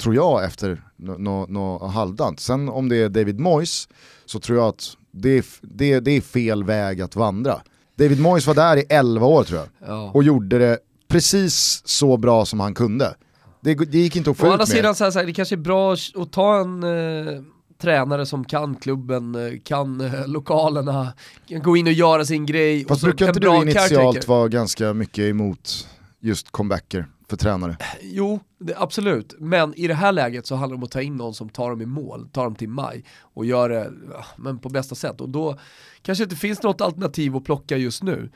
[0.00, 2.40] tror jag, efter något no, no, halvdant.
[2.40, 3.88] Sen om det är David Moyes
[4.24, 7.62] så tror jag att det är, det, det är fel väg att vandra.
[8.02, 10.10] David Moyes var där i 11 år tror jag Ja.
[10.14, 13.14] och gjorde det precis så bra som han kunde.
[13.60, 14.74] Det, det gick inte att få Å ut andra mer.
[14.74, 17.42] sidan, så här, så här, det kanske är bra att ta en eh,
[17.82, 21.12] tränare som kan klubben, eh, kan eh, lokalerna,
[21.48, 22.84] kan gå in och göra sin grej.
[22.88, 25.88] Fast brukar inte du initialt vara ganska mycket emot
[26.20, 27.76] just comebacker för tränare?
[28.02, 29.34] Jo, det, absolut.
[29.38, 31.70] Men i det här läget så handlar det om att ta in någon som tar
[31.70, 33.92] dem i mål, tar dem till maj och gör det
[34.36, 35.20] men på bästa sätt.
[35.20, 35.58] Och då
[36.02, 38.30] kanske inte finns något alternativ att plocka just nu.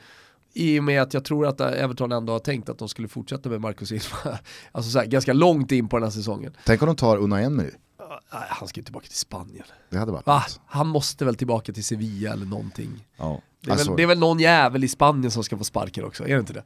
[0.53, 3.49] I och med att jag tror att Everton ändå har tänkt att de skulle fortsätta
[3.49, 4.39] med Marcus Silva,
[4.71, 6.53] alltså så här, ganska långt in på den här säsongen.
[6.65, 7.71] Tänk om de tar Unai Emery,
[8.33, 9.65] Nej, han ska ju tillbaka till Spanien.
[9.89, 10.35] det hade varit Va?
[10.35, 10.59] något.
[10.65, 13.07] Han måste väl tillbaka till Sevilla eller någonting.
[13.17, 13.41] Ja.
[13.61, 16.23] Det är, väl, det är väl någon jävel i Spanien som ska få sparken också,
[16.23, 16.63] är det inte det?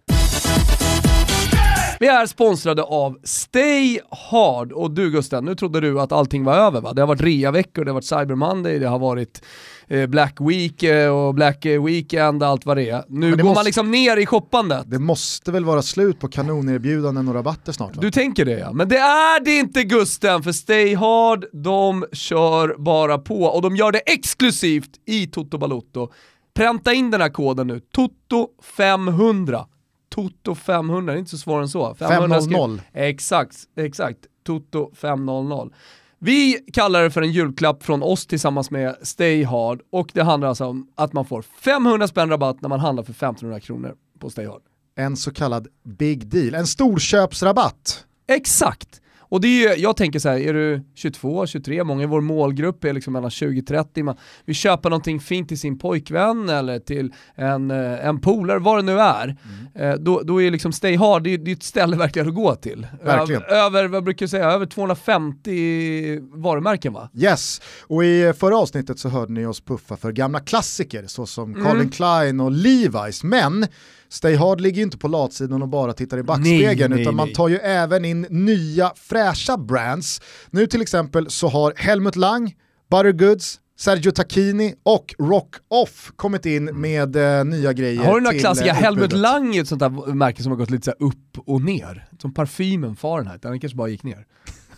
[2.02, 4.00] Vi är sponsrade av Stay
[4.32, 6.94] Hard och du Gusten, nu trodde du att allting var över va?
[6.94, 9.44] Det har varit reaveckor, det har varit Cyber Monday, det har varit
[9.88, 13.04] eh, Black Week eh, och Black Weekend, allt vad det är.
[13.08, 14.84] Nu det går måste- man liksom ner i shoppandet.
[14.86, 18.02] det måste väl vara slut på kanonerbjudanden och rabatter snart va?
[18.02, 22.76] Du tänker det ja, men det är det inte Gusten, för Stay Hard, de kör
[22.78, 26.10] bara på och de gör det exklusivt i Toto Balotto.
[26.54, 29.66] Pränta in den här koden nu, TOTO500.
[30.16, 31.96] Toto 500, det är inte så svårare än så.
[31.96, 32.42] 500.
[32.42, 32.54] skri-
[32.94, 34.20] Exakt, exakt.
[34.46, 35.70] Toto 500.
[36.20, 40.48] Vi kallar det för en julklapp från oss tillsammans med Stay Hard och det handlar
[40.48, 44.30] alltså om att man får 500 spänn rabatt när man handlar för 1500 kronor på
[44.30, 44.62] Stay Hard.
[44.96, 48.06] En så kallad big deal, en storköpsrabatt.
[48.28, 49.01] Exakt!
[49.32, 52.22] Och det är ju, jag tänker så här, är du 22, 23, många i vår
[52.22, 54.16] målgrupp är liksom mellan 20-30, man
[54.46, 58.82] vill köpa någonting fint till sin pojkvän eller till en, eh, en polare, vad det
[58.82, 59.36] nu är.
[59.76, 62.36] Eh, Då, då är liksom Stay Hard, det är, det är ett ställe verkligen att
[62.36, 62.88] gå till.
[63.04, 63.42] Verkligen.
[63.44, 67.10] Över, över, vad brukar jag säga, över 250 varumärken va?
[67.14, 71.64] Yes, och i förra avsnittet så hörde ni oss puffa för gamla klassiker såsom Mm.
[71.66, 73.66] Calvin Klein och Levi's, men
[74.12, 77.16] Stay Hard ligger ju inte på latsidan och bara tittar i backspegeln Nej, nej, utan
[77.16, 77.36] man nej.
[77.36, 80.22] tar ju även in nya fräscha brands.
[80.50, 82.56] Nu till exempel så har Helmut Lang,
[82.92, 88.40] Buttergoods, Sergio Tacchini och Rock Off kommit in med eh, nya grejer Har du några
[88.40, 88.70] klassiker?
[88.70, 89.12] eh, Helmut.
[89.14, 92.08] Lang är ett sånt där märke som har gått lite så här upp och ner.
[92.22, 94.26] Som parfymen Fahrenheit, den kanske bara gick ner.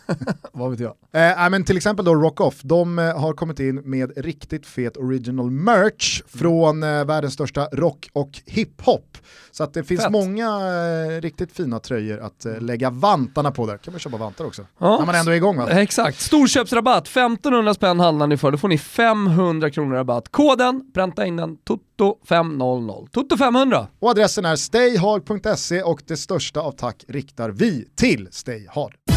[0.53, 0.93] vad vet jag.
[1.11, 4.97] Eh, men till exempel då Rock Off, de eh, har kommit in med riktigt fet
[4.97, 9.17] original merch från eh, världens största rock och hiphop.
[9.51, 10.11] Så att det finns Fett.
[10.11, 13.77] många eh, riktigt fina tröjor att eh, lägga vantarna på där.
[13.77, 14.65] kan man köpa vantar också.
[14.79, 14.97] Ja.
[14.99, 15.69] När man ändå är igång va?
[15.69, 20.29] Exakt, storköpsrabatt, 1500 spänn handlar ni för, då får ni 500 kronor rabatt.
[20.31, 23.07] Koden, pränta in den, TOTO500.
[23.09, 23.87] TOTO500!
[23.99, 29.12] Och adressen är stayhard.se och det största av tack riktar vi till Stayhard.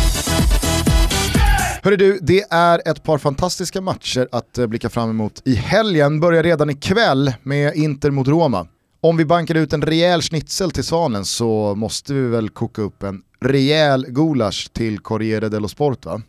[1.86, 6.20] Hörru du, det är ett par fantastiska matcher att eh, blicka fram emot i helgen.
[6.20, 8.66] Börjar redan ikväll med Inter mot Roma.
[9.00, 13.02] Om vi bankar ut en rejäl schnitzel till Svanen så måste vi väl koka upp
[13.02, 16.22] en rejäl gulasch till Corriere dello Sport va?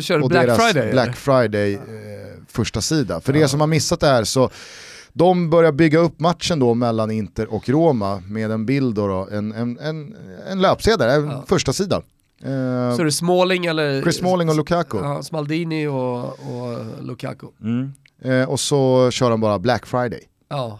[0.00, 0.92] Kör du och Black deras Friday?
[0.92, 1.16] Black?
[1.16, 1.80] Friday eh,
[2.48, 3.20] första sida.
[3.20, 4.50] För er som har missat det här så
[5.12, 9.28] de börjar bygga upp matchen då mellan Inter och Roma med en bild då, då
[9.32, 10.16] en, en, en,
[10.50, 11.44] en löpsedel, en Ja.
[11.46, 12.02] första sida.
[12.44, 14.02] Eh, Så är det Smalling eller?
[14.02, 14.98] Chris Smalling och Lukaku.
[15.02, 17.46] Ja, Smaldini och, och Lukaku.
[18.22, 20.22] Eh, och så kör de bara Black Friday.
[20.48, 20.78] Ja.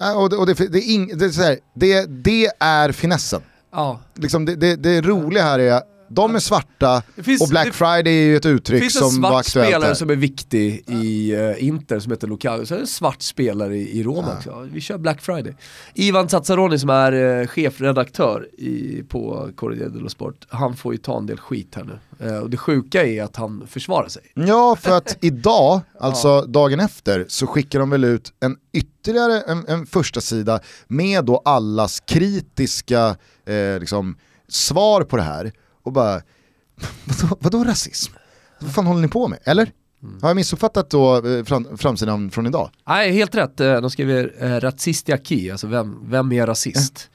[0.00, 2.92] Eh, och det, och det, det, är ing, det, är så här, det, det är
[2.92, 3.40] finessen.
[3.72, 4.00] ja.
[4.14, 7.72] Liksom det, det, det roliga här är, de är svarta Det finns, och Black det
[7.72, 9.94] Friday är ju ett uttryck finns en som var svart aktuellt spelare här.
[9.94, 13.76] som är viktig i uh, Inter som heter Lukaku, så är det en svart spelare
[13.76, 14.68] i, i Roma också.
[14.72, 15.54] Vi kör Black Friday.
[15.94, 21.18] Ivan Zazzaroni som är uh, chefredaktör i, på Corriere dello Sport, han får ju ta
[21.18, 21.98] en del skit här nu.
[22.20, 24.22] Eh, och det sjuka är att han försvarar sig.
[24.34, 29.64] Ja, för att idag, alltså dagen efter, så skickar de väl ut en ytterligare en,
[29.68, 33.16] en första sida med då allas kritiska
[33.46, 34.16] eh, liksom,
[34.48, 35.52] svar på det här.
[35.88, 36.22] Och bara,
[37.04, 38.12] vadå, vadå rasism?
[38.60, 39.38] Vad fan håller ni på med?
[39.44, 39.72] Eller?
[40.22, 42.70] Har jag missuppfattat då eh, fram, framsidan från idag?
[42.88, 43.60] Nej, helt rätt.
[43.60, 47.10] Eh, De skriver eh, razistiaki, alltså vem, vem är rasist?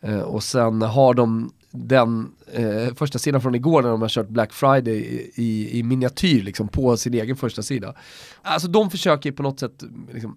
[0.00, 4.28] Eh, och sen har de den eh, första sidan från igår när de har kört
[4.28, 7.94] Black Friday i, i, i miniatyr liksom, på sin egen första sida.
[8.42, 9.82] Alltså de försöker på något sätt
[10.12, 10.36] liksom,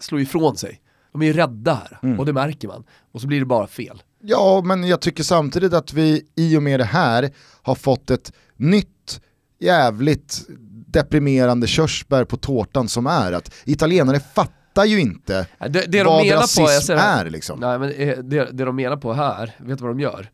[0.00, 0.80] slå ifrån sig.
[1.12, 2.84] De är ju rädda här och det märker man.
[3.12, 4.02] Och så blir det bara fel.
[4.20, 7.30] Ja, men jag tycker samtidigt att vi i och med det här
[7.62, 9.20] har fått ett nytt
[9.58, 10.46] jävligt
[10.86, 16.26] deprimerande körsbär på tårtan som är att italienare fattar ju inte Det, det de vad
[16.26, 17.60] menar rasism på, jag säger är liksom.
[17.60, 20.30] Nej men eh, det, det de menar på här, vet du vad de gör?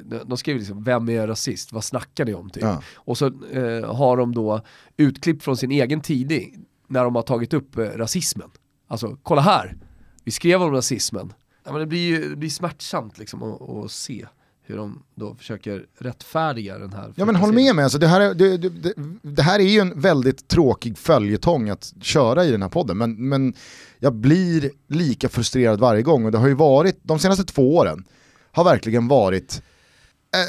[0.00, 1.72] De, de skriver liksom, vem är rasist?
[1.72, 2.62] Vad snackar ni om typ?
[2.62, 2.82] Ja.
[2.94, 4.60] Och så eh, har de då
[4.96, 8.50] utklipp från sin egen tidning när de har tagit upp eh, rasismen.
[8.88, 9.76] Alltså, kolla här,
[10.24, 11.32] vi skrev om rasismen.
[11.64, 14.26] Ja, men det blir ju det blir smärtsamt liksom att, att se
[14.64, 18.20] hur de då försöker rättfärdiga den här Ja men håll med mig, alltså, det, här
[18.20, 22.62] är, det, det, det, här är ju en väldigt tråkig följetong att köra i den
[22.62, 23.54] här podden, men, men
[23.98, 26.24] jag blir lika frustrerad varje gång.
[26.24, 28.04] Och det har ju varit, de senaste två åren,
[28.52, 29.62] har verkligen varit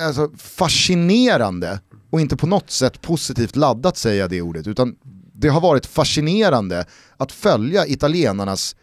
[0.07, 4.95] alltså, fascinerande och inte på något sätt positivt laddat säger jag det ordet, utan
[5.33, 6.85] det har varit fascinerande
[7.17, 8.75] att följa italienarnas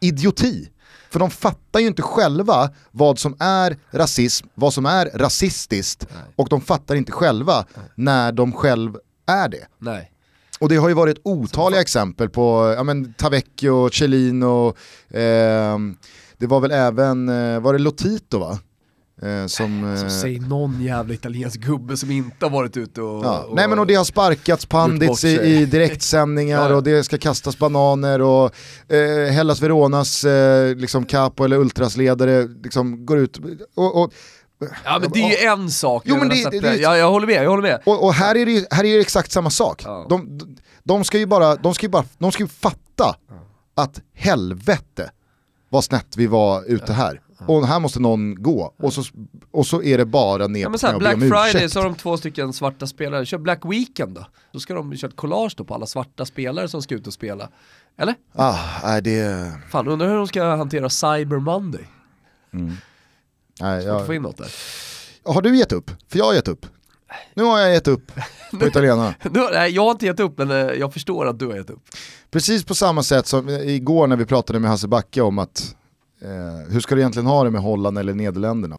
[0.00, 0.68] idioti.
[1.10, 6.48] För de fattar ju inte själva vad som är rasism, vad som är rasistiskt och
[6.48, 9.66] de fattar inte själva när de själv är det.
[9.78, 10.12] Nej.
[10.60, 14.74] Och det har ju varit otaliga exempel på ja, men, Tavecchio, Cellino,
[15.10, 15.96] ehm,
[16.38, 18.58] det var väl även, eh, var det Lotito va?
[19.22, 23.24] Eh, som, Alltså, eh, säg någon jävla italiensk gubbe som inte har varit ute och...
[23.24, 23.42] Ja.
[23.42, 27.18] och Nej men och det har sparkats pandits i, i direktsändningar Ja, och det ska
[27.18, 28.54] kastas bananer och
[28.92, 33.38] eh, Hellas Veronas eh, liksom capo eller ultrasledare liksom går ut
[33.76, 34.12] och, och,
[34.84, 37.10] Ja men det är ju en sak, Jo, jag, men det- det- det- ja, jag
[37.10, 37.80] håller med, jag håller med.
[37.86, 39.82] och, och här är det här är det exakt samma sak.
[39.86, 40.06] Ja.
[40.08, 40.40] De,
[40.82, 43.16] de ska ju bara, de ska ju bara, de ska fatta
[43.76, 45.10] att helvete
[45.70, 47.20] vad snett vi var ute här.
[47.46, 48.74] Och här måste någon gå.
[48.78, 49.02] Och så,
[49.50, 51.72] och så är det bara ner Ja, här, Black om Friday ursäkt.
[51.72, 54.26] så har de två stycken svarta spelare, kör Black Weekend då.
[54.52, 57.12] Då ska de köra ett collage då på alla svarta spelare som ska ut och
[57.12, 57.48] spela.
[57.98, 58.14] Eller?
[58.34, 59.52] Ah, nej, det...
[59.70, 61.88] Fan, undrar hur de ska hantera Cyber Monday.
[63.60, 64.06] Nej, Jag...
[64.06, 64.48] få in något där.
[65.24, 65.90] har du gett upp?
[66.08, 66.66] För jag har gett upp.
[67.34, 68.12] Nu har jag gett upp
[68.60, 69.14] på italienarna.
[69.52, 71.82] Nej, jag har inte gett upp men eh, jag förstår att du har gett upp.
[72.30, 75.74] Precis på samma sätt som igår när vi pratade med Hasse Backe om att
[76.20, 78.76] Eh, hur ska du egentligen ha det med Holland eller Nederländerna?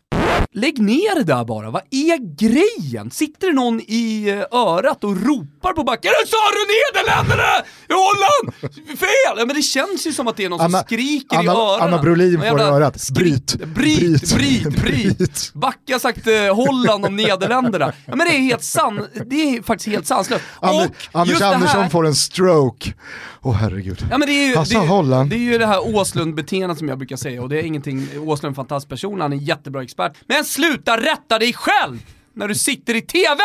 [0.54, 3.12] Lägg ner det där bara, vad är grejen?
[3.12, 7.44] Sitter det någon i eh, örat och ropar på backen "Nu sa du Nederländerna!
[7.90, 8.54] I Holland!
[9.00, 9.38] Fel!
[9.38, 11.52] Ja, men det känns ju som att det är någon Anna- som skriker i Anna-
[11.52, 11.82] öronen.
[11.94, 13.10] Anna Brolin får i örat.
[13.16, 14.36] Bryt, bryt, bryt,
[14.74, 14.82] bryt,
[15.18, 15.52] bryt.
[15.54, 17.94] Backe har sagt eh, Holland om Nederländerna.
[18.06, 20.44] Ja men det är helt san, det är faktiskt helt sanslöst.
[20.60, 22.94] Ander, Och Anders Andersson här- får en stroke.
[23.42, 24.06] Åh herregud.
[24.12, 25.30] Ja men det är ju, det, Holland.
[25.30, 28.44] det är ju det här Åslund-beteendet som jag brukar säga och det är ingenting, Åslund
[28.44, 30.12] är en fantastisk person, han är en jättebra expert.
[30.30, 32.00] Men sluta rätta dig själv
[32.34, 33.40] när du sitter i TV!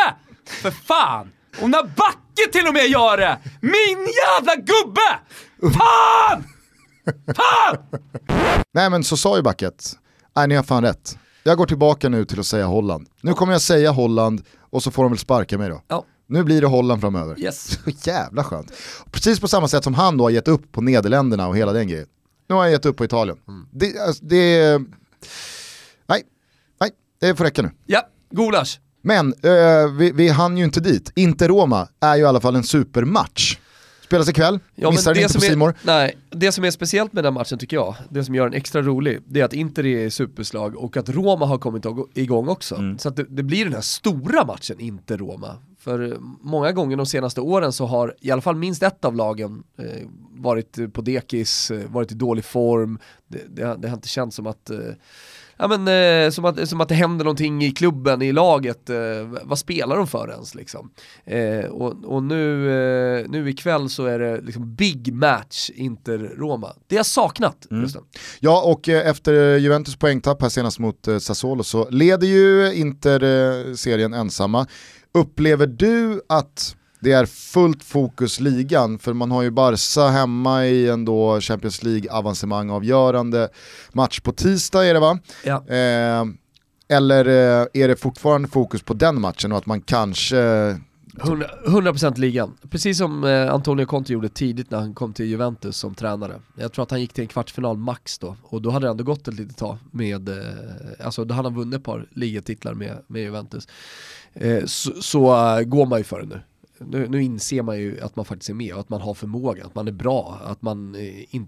[0.45, 1.31] För fan!
[1.61, 3.39] Och när Backe till och med gör det!
[3.61, 5.19] Min jävla gubbe!
[5.77, 6.43] Fan!
[7.35, 7.77] Fan!
[8.73, 9.93] Nej men så sa ju Backet,
[10.35, 11.17] nej ni har fan rätt.
[11.43, 13.07] Jag går tillbaka nu till att säga Holland.
[13.21, 15.81] Nu kommer jag säga Holland och så får de väl sparka mig då.
[15.87, 16.05] Ja.
[16.27, 17.39] Nu blir det Holland framöver.
[17.39, 17.79] Yes.
[17.83, 18.71] Så jävla skönt.
[19.11, 21.87] Precis på samma sätt som han då har gett upp på Nederländerna och hela den
[21.87, 22.07] grejen.
[22.49, 23.37] Nu har jag gett upp på Italien.
[23.71, 24.81] Det, alltså, det,
[27.27, 27.71] det får räcka nu.
[27.85, 28.79] Ja, gulasch.
[29.01, 31.11] Men eh, vi, vi hann ju inte dit.
[31.15, 33.57] Inte Roma är ju i alla fall en supermatch.
[34.05, 35.73] Spelas ikväll, Ja, missar den inte på Simor.
[35.83, 38.81] nej, det som är speciellt med den matchen tycker jag, det som gör den extra
[38.81, 42.77] rolig, det är att Inter är superslag och att Roma har kommit ig- igång också.
[42.99, 45.57] Så att det, det blir den här stora matchen, Inter-Roma.
[45.79, 49.15] För eh, många gånger de senaste åren så har i alla fall minst ett av
[49.15, 54.07] lagen eh, varit på dekis, eh, varit i dålig form, det, det, det har inte
[54.07, 54.77] känts som att eh,
[55.57, 58.97] Ja men eh, som, att, som att det händer någonting i klubben, i laget, eh,
[59.43, 60.91] vad spelar de för ens liksom?
[61.25, 62.69] Eh, och och nu,
[63.19, 66.73] eh, nu ikväll så är det liksom big match Inter-Roma.
[66.87, 68.03] Det har jag saknat, Gusten.
[68.39, 73.23] Ja, och eh, efter Juventus poängtapp här senast mot eh, Sassuolo så leder ju Inter
[73.23, 74.67] eh, serien ensamma.
[75.13, 78.99] Upplever du att det är fullt fokus ligan?
[78.99, 83.49] För man har ju Barca hemma i en då Champions League-avancemang avgörande
[83.93, 85.19] match på tisdag är det va?
[85.43, 85.67] Ja.
[85.67, 86.25] Eh,
[86.87, 90.37] eller eh, är det fortfarande fokus på den matchen och att man kanske
[91.15, 92.57] 100%, 100% ligan.
[92.69, 96.41] Precis som eh, Antonio Conte gjorde tidigt när han kom till Juventus som tränare.
[96.55, 99.03] Jag tror att han gick till en kvartsfinal max då, och då hade det ändå
[99.03, 100.35] gått ett litet tag med, eh,
[101.05, 103.67] alltså då hade han vunnit ett par ligatitlar med, med Juventus.
[104.33, 106.41] Eh, så så eh, går man ju för det nu
[106.79, 107.07] nu.
[107.07, 109.75] Nu inser man ju att man faktiskt är med och att man har förmåga, att
[109.75, 111.47] man är bra, att man eh, in,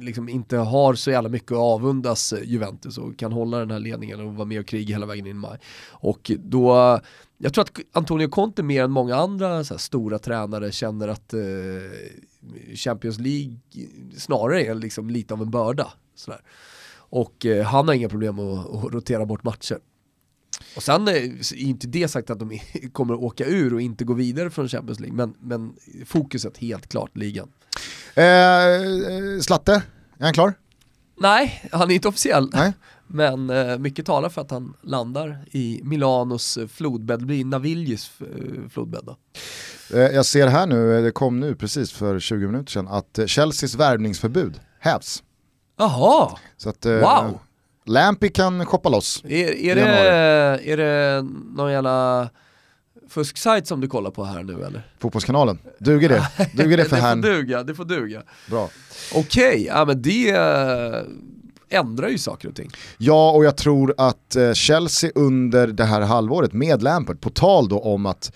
[0.00, 4.20] liksom inte har så jävla mycket att avundas Juventus och kan hålla den här ledningen
[4.20, 5.58] och vara med och kriga hela vägen in i maj.
[5.90, 7.00] Och då,
[7.38, 11.34] jag tror att Antonio Conte mer än många andra så här, stora tränare känner att
[11.34, 11.40] eh,
[12.74, 13.56] Champions League
[14.16, 15.92] snarare är liksom lite av en börda.
[16.14, 16.40] Sådär.
[16.94, 19.78] Och eh, han har inga problem att, att rotera bort matcher.
[20.76, 22.60] Och sen är inte det sagt att de
[22.92, 25.72] kommer att åka ur och inte gå vidare från Champions League, men, men
[26.06, 27.48] fokuset helt klart ligan.
[28.14, 29.72] Eh, eh, Slatte,
[30.18, 30.54] är han klar?
[31.20, 32.50] Nej, han är inte officiell.
[32.52, 32.72] Nej.
[33.12, 38.10] Men eh, mycket talar för att han landar i Milanos eh, flodbädd, det blir Naviljis
[38.20, 39.16] eh, flodbädd då.
[39.96, 43.18] Eh, jag ser här nu, eh, det kom nu precis för 20 minuter sedan, att
[43.18, 45.22] eh, Chelseas värvningsförbud hävs.
[45.78, 46.38] Jaha,
[46.86, 47.38] eh, Wow.
[47.90, 49.22] Lampy kan shoppa loss.
[49.24, 49.82] är, är, det,
[50.72, 51.22] är det
[51.56, 52.28] någon jävla
[53.08, 54.82] fusksajt som du kollar på här nu eller?
[54.98, 56.28] Fotbollskanalen, duger det?
[56.54, 57.20] Duger det för det får herrn?
[57.20, 58.22] duga, det får duga.
[58.50, 58.68] Bra.
[59.14, 62.70] Okej, ja men det eh, ändrar ju saker och ting.
[62.98, 67.68] Ja, och jag tror att eh, Chelsea under det här halvåret med Lampard, på tal
[67.68, 68.32] då om att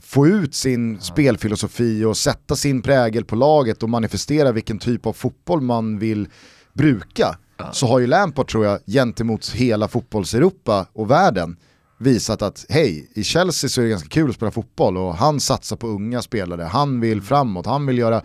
[0.00, 5.12] få ut sin spelfilosofi och sätta sin prägel på laget och manifestera vilken typ av
[5.12, 6.28] fotboll man vill
[6.72, 7.36] bruka,
[7.72, 11.56] så har ju Lampard tror jag gentemot hela fotbolls-Europa och världen
[11.98, 15.40] visat att hej, i Chelsea så är det ganska kul att spela fotboll och han
[15.40, 18.22] satsar på unga spelare, han vill framåt, han vill göra,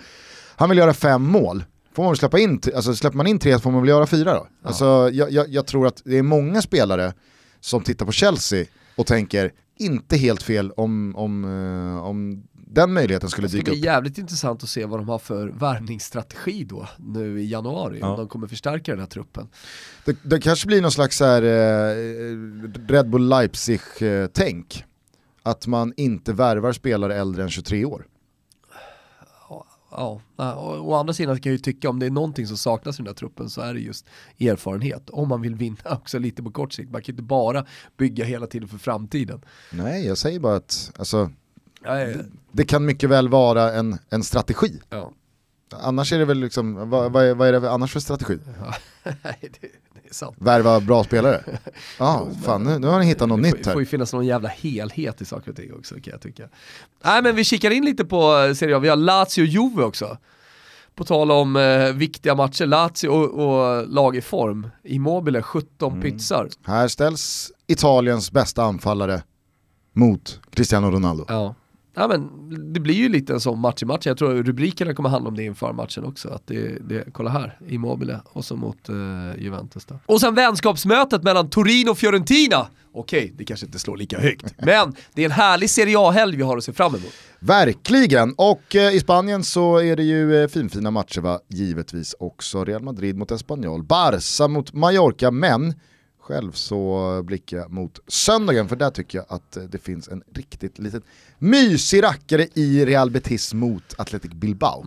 [0.56, 1.64] han vill göra fem mål.
[1.96, 4.48] Får man släppa in, alltså släpper man in tre får man väl göra fyra då.
[4.64, 7.14] Alltså, jag, jag, jag tror att det är många spelare
[7.60, 13.30] som tittar på Chelsea och tänker, inte helt fel om, om, eh, om den möjligheten
[13.30, 13.86] skulle Det ska dyka bli upp.
[13.86, 18.10] jävligt intressant att se vad de har för värvningsstrategi då nu i januari, Ja.
[18.12, 19.48] om de kommer förstärka den här truppen.
[20.06, 24.84] Det, det kanske blir någon slags här, eh, Red Bull Leipzig-tänk.
[25.44, 28.06] Att man inte värvar spelare äldre än 23 år.
[29.92, 30.22] Ja,
[30.80, 33.08] å andra sidan kan jag ju tycka om det är någonting som saknas i den
[33.08, 34.06] här truppen så är det just
[34.40, 35.10] erfarenhet.
[35.10, 36.92] Om man vill vinna också lite på kort sikt.
[36.92, 37.66] Man kan ju inte bara
[37.98, 39.42] bygga hela tiden för framtiden.
[39.72, 41.32] Nej, jag säger bara att alltså,
[41.84, 42.18] Ja, ja,
[42.52, 44.80] det kan mycket väl vara en, en strategi.
[44.90, 45.12] ja.
[45.74, 48.40] Annars är det väl liksom, vad, vad, är, vad är det annars för strategi?
[49.24, 49.52] Nej,
[50.20, 50.46] det, det.
[50.46, 51.44] Värva bra spelare?
[52.00, 53.90] Ja, fan nu, nu har ni hittat något Det får, nytt får ju här.
[53.90, 56.44] finnas någon jävla helhet i saker och ting också kan jag tycka.
[57.04, 59.84] Nej men vi kikar in lite på eh, Serie A, vi har Lazio och Juve
[59.84, 60.18] också.
[60.96, 64.68] På tal om eh, viktiga matcher, Lazio och, och lag i form.
[64.84, 66.02] Immobile 17 Mm.
[66.02, 66.50] pytsar.
[66.66, 69.24] Här ställs Italiens bästa anfallare
[69.94, 71.26] mot Cristiano Ronaldo.
[71.28, 71.56] Ja.
[71.94, 72.30] Ja men
[72.74, 74.06] det blir ju lite en sån match i match.
[74.06, 76.30] Jag tror rubrikerna kommer handla om det inför matchen också.
[76.30, 78.96] Att det, det, kolla här, Immobile och så mot eh,
[79.38, 80.00] Juventus då.
[80.06, 82.68] Och sen vänskapsmötet mellan Torino och Fiorentina.
[82.94, 84.54] Okej, det kanske inte slår lika högt.
[84.58, 87.14] Men det är en härlig Serie A-helg vi har att se fram emot.
[87.40, 92.66] Verkligen, och eh, i Spanien så är det ju eh, finfina matcher va, givetvis också.
[92.66, 95.74] Real Madrid mot Espanyol, Barca mot Mallorca, men
[96.22, 100.24] själv så blickar jag mot söndagen för där tycker jag att eh, det finns en
[100.34, 101.02] riktigt liten
[101.40, 104.86] mysig rackare i Real Betis mot Athletic Bilbao.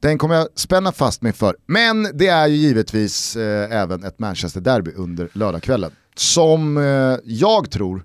[0.00, 4.18] Den kommer jag spänna fast mig för, men det är ju givetvis eh, även ett
[4.18, 5.90] Manchester-derby under lördagskvällen.
[6.14, 8.04] Som eh, jag tror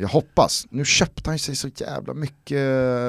[0.00, 0.66] jag hoppas.
[0.70, 2.60] Nu köpte han sig så jävla mycket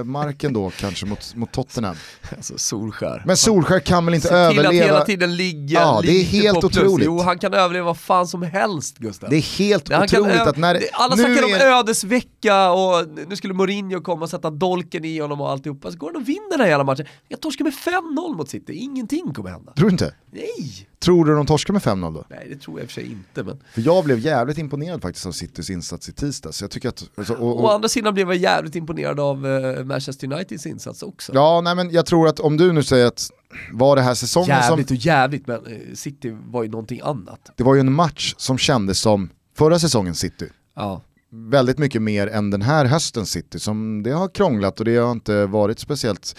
[0.06, 1.96] mark ändå kanske mot, mot Tottenham.
[2.36, 3.24] Alltså Solskär.
[3.26, 4.86] Men Solskär kan väl inte Se till att överleva.
[4.86, 7.06] hela tiden ligga Ja, det är helt otroligt.
[7.06, 9.30] Jo, han kan överleva vad fan som helst Gustav.
[9.30, 13.36] Det är helt Han otroligt att när Alla nu snackar om är- ödesvecka och nu
[13.36, 15.92] skulle Mourinho komma och sätta dolken i honom och alltihopa.
[15.92, 17.06] Så går han och vinner den här jävla matchen.
[17.28, 19.72] Jag torskar med 5-0 mot City, ingenting kommer hända.
[19.74, 20.14] Tror du inte?
[20.32, 20.88] Nej!
[21.00, 22.26] Tror du de torskar med 5-0 då?
[22.30, 23.44] Nej, det tror jag i och för sig inte.
[23.44, 23.60] Men...
[23.74, 26.62] För jag blev jävligt imponerad faktiskt av Citys insats i tisdags.
[26.62, 29.84] Jag tycker att, alltså, och, Å och, andra sidan blev jag jävligt imponerad av eh,
[29.84, 31.32] Manchester Uniteds insats också.
[31.36, 33.30] ja, nej, men jag tror att om du nu säger att
[33.74, 34.98] var det här säsongen jävligt som...
[34.98, 37.52] och jävligt, men eh, City var ju någonting annat.
[37.56, 40.50] Det var ju en match som kändes som förra säsongens City.
[40.76, 41.02] Ja.
[41.38, 45.12] Väldigt mycket mer än den här höstens City som det har krånglat och det har
[45.12, 46.36] inte varit speciellt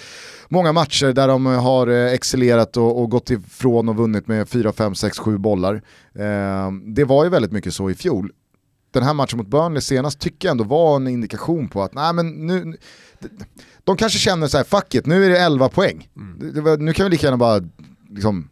[0.48, 4.72] många matcher där de har eh, excellerat och, och gått ifrån och vunnit med 4,
[4.72, 5.74] 5, 6, 7 bollar.
[6.14, 8.32] Eh, det var ju väldigt mycket så i fjol.
[8.90, 12.12] Den här matchen mot Burnley senast tycker jag ändå var en indikation på att nej
[12.14, 12.76] men nu,
[13.84, 16.08] de kanske känner så här, fuck it, nu är det 11 poäng.
[16.40, 17.61] Det, det var, nu kan vi lika gärna bara,
[18.11, 18.48] liksom,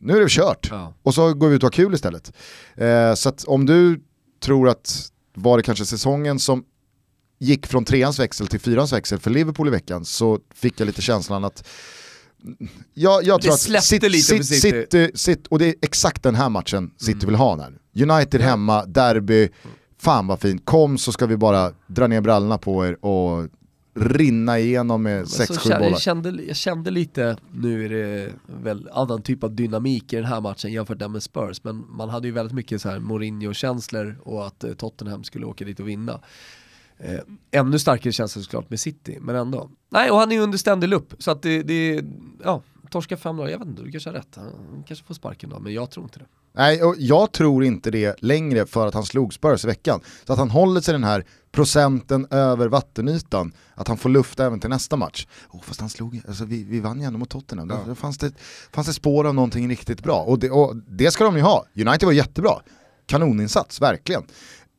[0.00, 0.68] nu är det kört.
[0.70, 0.94] Ja.
[1.02, 2.32] Och så går vi ut och har kul istället.
[2.76, 4.00] Eh, så att om du
[4.40, 6.64] tror att var det kanske säsongen som
[7.38, 11.02] gick från treans växel till fyrans växel för Liverpool i veckan så fick jag lite
[11.02, 11.68] känslan att
[12.94, 14.44] jag, jag Det tror att City, lite City.
[14.44, 17.26] City, City, och det är exakt den här matchen City Mm.
[17.26, 18.02] vill ha nu.
[18.12, 19.48] United hemma, derby,
[20.00, 20.62] fan vad fint.
[20.64, 23.48] Kom så ska vi bara dra ner brallorna på er och
[24.00, 25.90] rinna igenom med Men 6-7 så kände, bollar.
[25.90, 30.24] jag, kände, jag kände lite, nu är det väl annan typ av dynamik i den
[30.24, 34.46] här matchen jämfört med Spurs, men man hade ju väldigt mycket så här Mourinho-känslor och
[34.46, 36.20] att eh, Tottenham skulle åka dit och vinna.
[36.98, 37.20] Eh,
[37.50, 39.70] ännu starkare känslor såklart med City, men ändå.
[39.90, 42.04] Nej, och han är ju under ständig lupp, så att det, det
[42.44, 44.34] ja, torska 5-0, jag vet inte, du kanske har rätt.
[44.34, 46.26] Han kanske får sparken då, men jag tror inte det.
[46.52, 50.00] Nej, och jag tror inte det längre för att han slog Spurs i veckan.
[50.26, 54.60] Så att han håller sig den här procenten över vattenytan, att han får luft även
[54.60, 55.26] till nästa match.
[55.50, 57.80] Oh, fast han slog, alltså vi, vi vann ju ändå mot Tottenham, ja.
[57.86, 58.32] då fanns det,
[58.72, 60.22] fanns det spår av någonting riktigt bra.
[60.22, 62.60] Och det, och det ska de ju ha, United var jättebra,
[63.06, 64.22] kanoninsats, verkligen.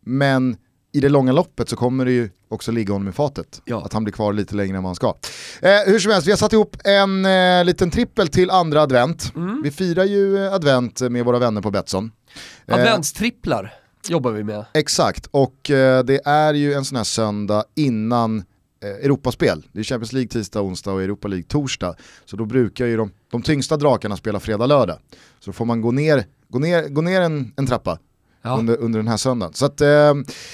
[0.01, 0.57] Men
[0.91, 3.61] i det långa loppet så kommer det ju också ligga honom i fatet.
[3.65, 3.85] Ja.
[3.85, 5.13] Att han blir kvar lite längre än vad han ska.
[5.61, 9.35] Eh, hur som helst, vi har satt ihop en eh, liten trippel till andra advent.
[9.35, 9.61] Mm.
[9.63, 12.11] Vi firar ju advent med våra vänner på Betsson.
[12.65, 13.73] Eh, Adventstripplar
[14.07, 14.65] jobbar vi med.
[14.73, 18.43] Exakt, och eh, det är ju en sån här söndag innan
[18.83, 19.65] eh, Europaspel.
[19.71, 21.95] Det är Champions League tisdag, onsdag och Europa League torsdag.
[22.25, 24.97] Så då brukar ju de, de tyngsta drakarna spela fredag, lördag.
[25.39, 27.99] Så då får man gå ner, gå ner, gå ner en, en trappa
[28.41, 28.57] ja.
[28.57, 29.53] under, under den här söndagen.
[29.53, 30.13] Så att, eh,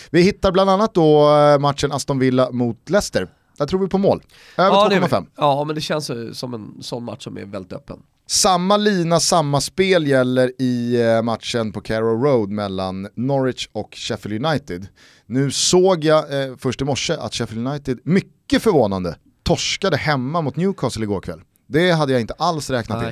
[0.09, 3.27] vi hittar bland annat då eh, matchen Aston Villa mot Leicester.
[3.57, 4.23] Där tror vi på mål.
[4.57, 5.25] Över ja, 2,5.
[5.35, 7.99] Ja, men det känns som en sån match som är väldigt öppen.
[8.27, 14.45] Samma lina, samma spel gäller i eh, matchen på Carrow Road mellan Norwich och Sheffield
[14.45, 14.87] United.
[15.25, 20.55] Nu såg jag eh, först i morse att Sheffield United, mycket förvånande, torskade hemma mot
[20.55, 21.41] Newcastle igår kväll.
[21.67, 23.03] Det hade jag inte alls räknat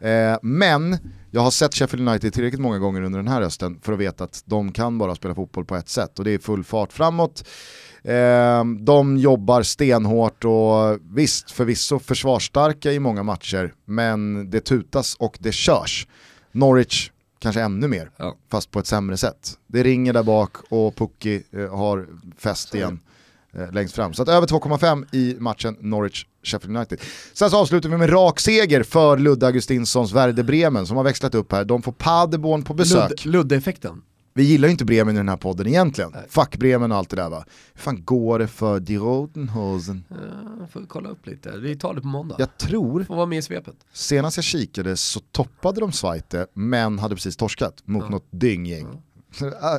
[0.00, 0.12] Nej.
[0.12, 0.98] Eh, men
[1.34, 4.24] jag har sett Sheffield United tillräckligt många gånger under den här hösten för att veta
[4.24, 7.48] att de kan bara spela fotboll på ett sätt och det är full fart framåt.
[8.02, 15.38] Eh, de jobbar stenhårt och visst, förvisso försvarsstarka i många matcher, men det tutas och
[15.40, 16.06] det körs.
[16.52, 18.36] Norwich kanske ännu mer, ja.
[18.50, 19.58] fast på ett sämre sätt.
[19.66, 22.06] Det ringer där bak och Pucki eh, har
[22.38, 23.00] fäst igen
[23.52, 24.14] eh, längst fram.
[24.14, 25.76] Så att över 2,5 i matchen
[26.44, 27.00] Norwich-Sheffield United.
[27.32, 31.34] Sen så avslutar vi med rak seger för Ludde Augustinssons Werder Bremen som har växlat
[31.34, 31.64] upp här.
[31.64, 33.24] De får Paderborn på besök.
[33.24, 34.02] Ludde-effekten.
[34.36, 36.10] Vi gillar ju inte Bremen i den här podden egentligen.
[36.14, 36.24] Nej.
[36.28, 37.44] Fuck Bremen och allt det där va.
[37.74, 40.04] Hur fan går det för Die Rotenhosen?
[40.10, 41.50] Ja, får kolla upp lite.
[41.58, 42.36] Vi tar det på måndag.
[42.38, 43.74] Jag tror, får vara med i svepet.
[43.92, 48.10] senast jag kikade så toppade de Zweite men hade precis torskat mot ja.
[48.10, 48.86] något dynggäng.
[48.92, 49.02] Ja.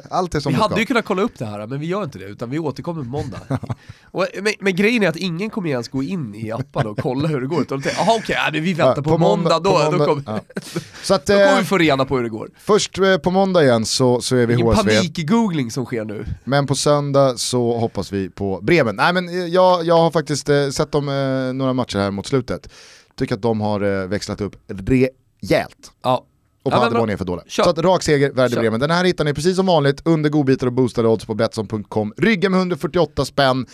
[0.10, 0.80] Allt är som vi hade ska.
[0.80, 3.10] ju kunnat kolla upp det här men vi gör inte det utan vi återkommer på
[3.10, 3.40] måndag.
[4.04, 7.28] och, men, men, grejen är att ingen kommer ens gå in i appen och kolla
[7.28, 7.66] hur det går.
[7.70, 7.82] Jaha
[8.18, 10.40] okej, okay, vi väntar ja, på, på, måndag, då, på måndag, då, kommer, ja.
[11.04, 12.50] så att, då kommer vi eh, få reda på hur det går.
[12.58, 14.90] Först eh, på måndag igen så, så är vi Ingen HSV.
[14.90, 16.26] panik-googling som sker nu.
[16.44, 18.96] Men på söndag så hoppas vi på Bremen.
[18.96, 21.06] Nej men eh, jag, jag har faktiskt sett dem
[21.54, 22.70] några matcher här mot slutet.
[23.18, 25.92] Tycker att de har växlat upp rejält.
[26.04, 26.26] Ja
[26.66, 27.46] och ja, Paderborn är för dåliga.
[27.48, 27.64] Kör.
[27.64, 28.80] Så att rak seger, Werder Bremen.
[28.80, 32.14] Den här hittar ni precis som vanligt under godbitar och boostade odds på Betsson.com.
[32.18, 33.66] Rygga med 148 spänn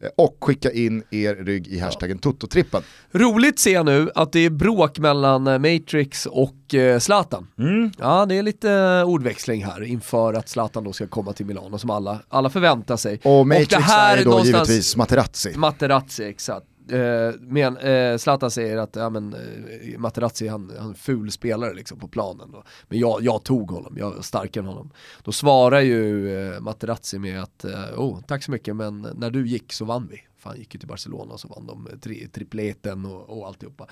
[0.00, 2.30] eh, och skicka in er rygg i hashtaggen ja.
[2.30, 2.82] Tototrippen.
[3.12, 7.46] Roligt ser jag nu att det är bråk mellan eh, Matrix och eh, Zlatan.
[7.58, 7.90] Mm.
[7.98, 11.90] Ja, det är lite ordväxling här inför att Zlatan då ska komma till Milano som
[11.90, 13.20] alla, alla förväntar sig.
[13.22, 15.56] Och Matrix och det här är då givetvis Materazzi.
[15.56, 16.66] Materazzi, exakt.
[16.90, 21.32] Eh, men eh, Zlatan säger att ja, men, eh, Materazzi han, han är en ful
[21.32, 22.52] spelare liksom, på planen.
[22.52, 22.64] Då.
[22.88, 24.90] Men jag, jag tog honom, jag är starkare än honom.
[25.24, 29.46] Då svarar ju eh, Materazzi med att eh, oh, tack så mycket men när du
[29.46, 30.20] gick så vann vi.
[30.38, 33.86] Fan gick ju till Barcelona och så vann de tri tripleten och, och alltihopa.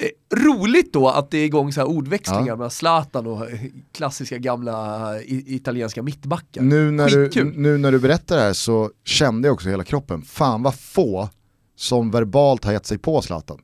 [0.00, 2.56] Eh, roligt då att det är igång så här ordväxlingar ja.
[2.56, 3.60] med Zlatan och eh,
[3.92, 6.62] klassiska gamla italienska mittbackar.
[6.62, 10.22] Nu när, du, nu när du berättar det här så kände jag också hela kroppen,
[10.22, 11.28] fan vad få
[11.78, 13.58] som verbalt har gett sig på Zlatan.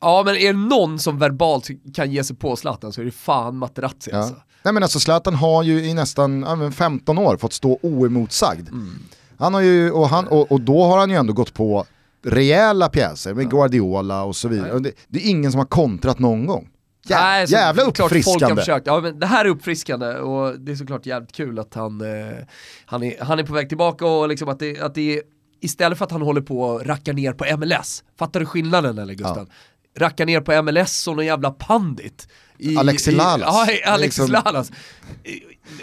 [0.00, 3.10] Ja men är det någon som verbalt kan ge sig på Zlatan så är det
[3.10, 4.18] fan Materazzi ja.
[4.18, 4.34] alltså.
[4.62, 8.68] Nej men alltså Zlatan har ju i nästan ja, 15 år fått stå oemotsagd.
[8.68, 8.98] Mm.
[9.38, 11.86] Han har ju, och, han, och, och då har han ju ändå gått på
[12.24, 13.48] rejäla pjäser med ja.
[13.48, 14.78] Guardiola och så vidare.
[14.78, 16.68] Det, det, är ingen som har kontrat någon gång.
[17.06, 18.62] Jä, Nej, så, jävla uppfriskande.
[18.84, 22.36] Ja, men det här är uppfriskande och det är såklart jävligt kul att han, eh,
[22.84, 25.22] han, är, han är på väg tillbaka och liksom att det, att det är
[25.64, 29.14] istället för att han håller på och rackar ner på MLS, fattar du skillnaden eller
[29.14, 29.48] Gustav?
[29.48, 30.06] Ja.
[30.06, 32.28] Rackar ner på MLS som någon jävla pandit.
[32.58, 33.68] I, Alexi Lalas.
[33.84, 34.42] ja, Alexis liksom...
[34.44, 34.72] Lalas.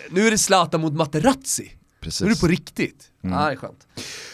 [0.09, 1.71] Nu är det Zlatan mot Materazzi.
[2.01, 2.21] Precis.
[2.21, 3.05] Nu är det på riktigt.
[3.23, 3.39] Mm.
[3.39, 3.87] Ja, det är skönt.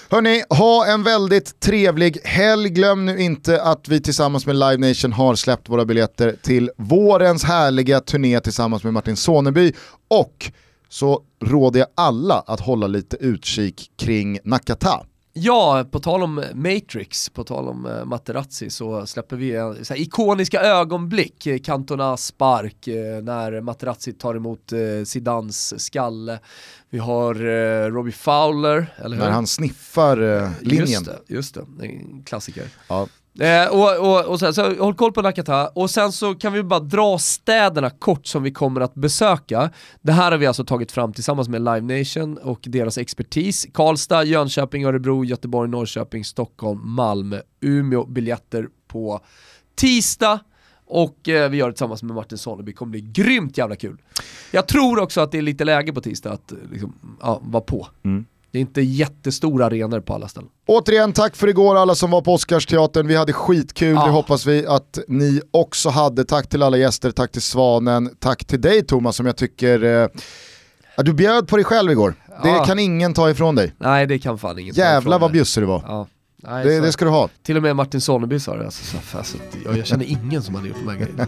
[0.09, 2.69] Hörni, ha en väldigt trevlig helg.
[2.69, 7.43] Glöm nu inte att vi tillsammans med Live Nation har släppt våra biljetter till vårens
[7.43, 9.73] härliga turné tillsammans med Martin Soneby
[10.07, 10.51] och
[10.89, 15.05] så råder jag alla att hålla lite utkik kring Nakata.
[15.38, 19.93] Ja, på tal om Matrix, på tal om uh, Materazzi så släpper vi en, så
[19.93, 26.39] här, ikoniska ögonblick, eh, Cantona spark uh, när Materazzi tar emot uh, Zidans skalle.
[26.89, 29.23] Vi har uh, Robbie Fowler, eller hur?
[29.23, 30.17] När han sniffar
[30.61, 30.88] linjen.
[30.88, 32.67] Just det, just det, en klassiker.
[32.88, 33.07] Ja.
[33.39, 36.63] Eh, och, och, och sen, så håll koll på Nakata, och sen så kan vi
[36.63, 39.69] bara dra städerna kort som vi kommer att besöka.
[40.01, 43.67] Det här har vi alltså tagit fram tillsammans med Live Nation och deras expertis.
[43.73, 49.19] Karlstad, Jönköping, Örebro, Göteborg, Norrköping, Stockholm, Malmö, Umeå, biljetter på
[49.75, 50.39] tisdag
[50.88, 53.97] Och eh, vi gör det tillsammans med Martin Sonneby, det kommer bli grymt jävla kul.
[54.51, 57.63] Jag tror också att det är lite läge på tisdag att eh, liksom, ja, vara
[57.63, 57.88] på.
[58.03, 58.25] Mm.
[58.55, 60.49] Det är inte jättestora arenor på alla ställen.
[60.67, 63.07] Återigen, tack för igår alla som var på Oscarsteatern.
[63.07, 64.05] Vi hade skitkul, Ja.
[64.05, 66.25] det hoppas vi att ni också hade.
[66.25, 70.07] Tack till alla gäster, tack till Svanen, tack till dig Thomas som jag tycker eh,
[71.03, 72.15] du bjöd på dig själv igår.
[72.43, 73.73] Det kan ingen ta ifrån dig.
[73.77, 75.83] Nej det kan fan ingen Jävlar vad bjussig du var.
[75.87, 76.07] Ja.
[76.43, 77.29] Nej, Det, så- det ska du ha.
[77.43, 80.55] Till och med Martin Sonneby sa det, alltså, så, alltså, jag, jag känner ingen som
[80.55, 81.27] hade gjort de här grejerna.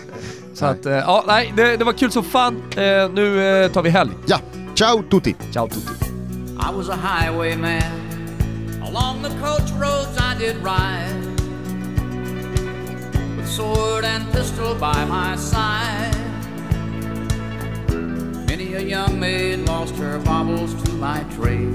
[0.54, 2.56] Så att, eh, ja nej, det, det var kul som fan.
[2.56, 4.10] Eh, nu eh, tar vi helg.
[4.26, 4.40] Ja,
[4.74, 5.34] ciao tutti!
[5.52, 6.03] Ciao tutti.
[6.58, 8.82] I was a highwayman.
[8.82, 11.24] Along the coach roads I did ride.
[13.36, 16.14] With sword and pistol by my side.
[18.46, 21.74] Many a young maid lost her baubles to my trade.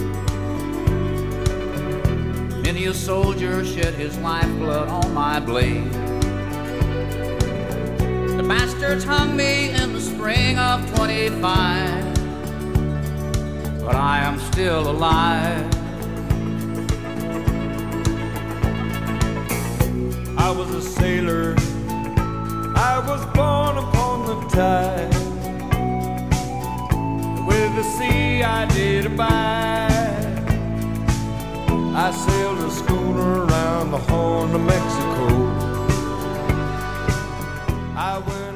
[2.64, 5.92] Many a soldier shed his lifeblood on my blade.
[8.38, 12.19] The bastards hung me in the spring of 25
[13.90, 15.66] but I am still alive.
[20.38, 21.56] I was a sailor.
[22.92, 25.14] I was born upon the tide.
[27.48, 30.38] With the sea I did abide.
[32.06, 35.28] I sailed a schooner around the Horn of Mexico.
[37.98, 38.49] I went